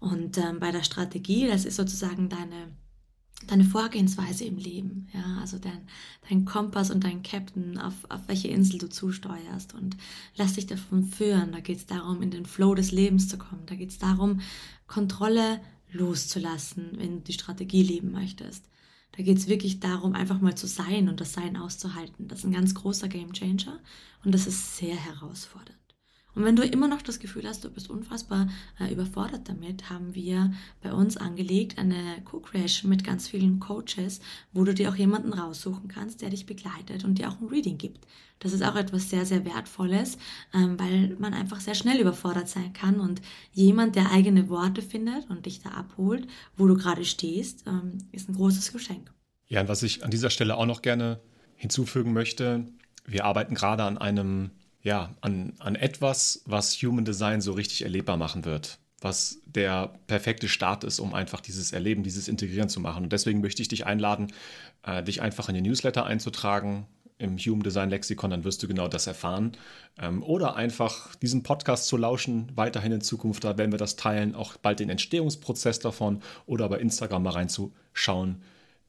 Und 0.00 0.38
ähm, 0.38 0.60
bei 0.60 0.72
der 0.72 0.82
Strategie, 0.82 1.46
das 1.46 1.64
ist 1.64 1.76
sozusagen 1.76 2.28
deine 2.28 2.68
deine 3.46 3.64
Vorgehensweise 3.64 4.44
im 4.44 4.56
Leben, 4.56 5.08
ja, 5.12 5.38
also 5.40 5.58
dein, 5.58 5.86
dein 6.28 6.44
Kompass 6.44 6.90
und 6.90 7.04
dein 7.04 7.22
Captain, 7.22 7.78
auf, 7.78 7.94
auf 8.08 8.20
welche 8.26 8.48
Insel 8.48 8.78
du 8.78 8.88
zusteuerst 8.88 9.74
und 9.74 9.96
lass 10.36 10.54
dich 10.54 10.66
davon 10.66 11.04
führen. 11.04 11.52
Da 11.52 11.60
geht 11.60 11.78
es 11.78 11.86
darum, 11.86 12.22
in 12.22 12.30
den 12.30 12.46
Flow 12.46 12.74
des 12.74 12.92
Lebens 12.92 13.28
zu 13.28 13.38
kommen. 13.38 13.62
Da 13.66 13.74
geht 13.74 13.90
es 13.90 13.98
darum, 13.98 14.40
Kontrolle 14.86 15.60
loszulassen, 15.92 16.92
wenn 16.96 17.16
du 17.16 17.20
die 17.20 17.32
Strategie 17.32 17.82
leben 17.82 18.10
möchtest. 18.10 18.64
Da 19.12 19.22
geht 19.22 19.38
es 19.38 19.48
wirklich 19.48 19.80
darum, 19.80 20.14
einfach 20.14 20.40
mal 20.40 20.56
zu 20.56 20.66
sein 20.66 21.08
und 21.08 21.20
das 21.20 21.32
Sein 21.32 21.56
auszuhalten. 21.56 22.28
Das 22.28 22.40
ist 22.40 22.44
ein 22.44 22.52
ganz 22.52 22.74
großer 22.74 23.08
Game 23.08 23.32
Changer 23.32 23.78
und 24.24 24.34
das 24.34 24.46
ist 24.46 24.76
sehr 24.76 24.96
herausfordernd. 24.96 25.85
Und 26.36 26.44
wenn 26.44 26.54
du 26.54 26.62
immer 26.62 26.86
noch 26.86 27.00
das 27.00 27.18
Gefühl 27.18 27.48
hast, 27.48 27.64
du 27.64 27.70
bist 27.70 27.88
unfassbar 27.88 28.48
äh, 28.78 28.92
überfordert 28.92 29.48
damit, 29.48 29.88
haben 29.88 30.14
wir 30.14 30.52
bei 30.82 30.92
uns 30.92 31.16
angelegt 31.16 31.78
eine 31.78 32.20
Co-Creation 32.26 32.90
mit 32.90 33.04
ganz 33.04 33.26
vielen 33.26 33.58
Coaches, 33.58 34.20
wo 34.52 34.62
du 34.62 34.74
dir 34.74 34.90
auch 34.90 34.96
jemanden 34.96 35.32
raussuchen 35.32 35.88
kannst, 35.88 36.20
der 36.20 36.28
dich 36.28 36.44
begleitet 36.44 37.04
und 37.04 37.18
dir 37.18 37.30
auch 37.30 37.40
ein 37.40 37.48
Reading 37.48 37.78
gibt. 37.78 38.06
Das 38.38 38.52
ist 38.52 38.62
auch 38.62 38.76
etwas 38.76 39.08
sehr, 39.08 39.24
sehr 39.24 39.46
Wertvolles, 39.46 40.18
ähm, 40.52 40.78
weil 40.78 41.16
man 41.18 41.32
einfach 41.32 41.58
sehr 41.58 41.74
schnell 41.74 41.98
überfordert 41.98 42.50
sein 42.50 42.74
kann 42.74 43.00
und 43.00 43.22
jemand, 43.54 43.96
der 43.96 44.12
eigene 44.12 44.50
Worte 44.50 44.82
findet 44.82 45.30
und 45.30 45.46
dich 45.46 45.62
da 45.62 45.70
abholt, 45.70 46.26
wo 46.54 46.66
du 46.66 46.76
gerade 46.76 47.06
stehst, 47.06 47.66
ähm, 47.66 47.96
ist 48.12 48.28
ein 48.28 48.34
großes 48.34 48.72
Geschenk. 48.72 49.10
Ja, 49.48 49.62
und 49.62 49.68
was 49.68 49.82
ich 49.82 50.04
an 50.04 50.10
dieser 50.10 50.28
Stelle 50.28 50.58
auch 50.58 50.66
noch 50.66 50.82
gerne 50.82 51.18
hinzufügen 51.54 52.12
möchte, 52.12 52.66
wir 53.06 53.24
arbeiten 53.24 53.54
gerade 53.54 53.84
an 53.84 53.96
einem 53.96 54.50
ja, 54.86 55.10
an, 55.20 55.52
an 55.58 55.74
etwas, 55.74 56.42
was 56.46 56.80
Human 56.80 57.04
Design 57.04 57.40
so 57.40 57.54
richtig 57.54 57.82
erlebbar 57.82 58.16
machen 58.16 58.44
wird. 58.44 58.78
Was 59.00 59.40
der 59.44 59.90
perfekte 60.06 60.48
Start 60.48 60.84
ist, 60.84 61.00
um 61.00 61.12
einfach 61.12 61.40
dieses 61.40 61.72
Erleben, 61.72 62.04
dieses 62.04 62.28
Integrieren 62.28 62.68
zu 62.68 62.78
machen. 62.78 63.02
Und 63.02 63.12
deswegen 63.12 63.40
möchte 63.40 63.60
ich 63.60 63.66
dich 63.66 63.84
einladen, 63.84 64.28
äh, 64.84 65.02
dich 65.02 65.20
einfach 65.20 65.48
in 65.48 65.56
den 65.56 65.64
Newsletter 65.64 66.06
einzutragen 66.06 66.86
im 67.18 67.36
Human 67.36 67.64
Design 67.64 67.90
Lexikon, 67.90 68.30
dann 68.30 68.44
wirst 68.44 68.62
du 68.62 68.68
genau 68.68 68.86
das 68.86 69.08
erfahren. 69.08 69.56
Ähm, 69.98 70.22
oder 70.22 70.54
einfach 70.54 71.16
diesen 71.16 71.42
Podcast 71.42 71.88
zu 71.88 71.96
lauschen, 71.96 72.52
weiterhin 72.54 72.92
in 72.92 73.00
Zukunft, 73.00 73.42
da 73.42 73.58
werden 73.58 73.72
wir 73.72 73.78
das 73.78 73.96
teilen, 73.96 74.36
auch 74.36 74.56
bald 74.56 74.78
den 74.78 74.88
Entstehungsprozess 74.88 75.80
davon 75.80 76.22
oder 76.46 76.68
bei 76.68 76.78
Instagram 76.78 77.24
mal 77.24 77.30
reinzuschauen 77.30 78.40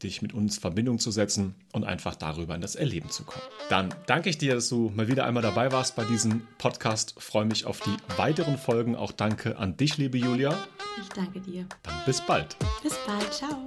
dich 0.04 0.22
mit 0.22 0.34
uns 0.34 0.56
in 0.56 0.62
Verbindung 0.62 1.00
zu 1.00 1.12
setzen 1.12 1.56
und 1.74 1.84
einfach 1.84 2.16
darüber 2.16 2.56
in 2.56 2.62
das 2.62 2.76
Erleben 2.76 3.10
zu 3.10 3.24
kommen. 3.24 3.44
Dann 3.70 3.94
danke 4.06 4.30
ich 4.30 4.38
dir, 4.38 4.56
dass 4.56 4.70
du 4.70 4.92
mal 4.96 5.08
wieder 5.08 5.26
einmal 5.26 5.44
dabei 5.44 5.72
warst 5.72 5.96
bei 5.96 6.06
diesem 6.06 6.48
Podcast. 6.58 7.16
Freue 7.18 7.46
mich 7.46 7.66
auf 7.66 7.80
die 7.82 7.96
weiteren 8.18 8.58
Folgen. 8.58 8.96
Auch 8.96 9.12
danke 9.12 9.58
an 9.58 9.78
dich, 9.78 9.98
liebe 9.98 10.18
Julia. 10.18 10.58
Ich 11.02 11.10
danke 11.10 11.40
dir. 11.42 11.66
Dann 11.84 11.96
bis 12.06 12.22
bald. 12.22 12.56
Bis 12.84 12.94
bald. 13.06 13.34
Ciao. 13.34 13.66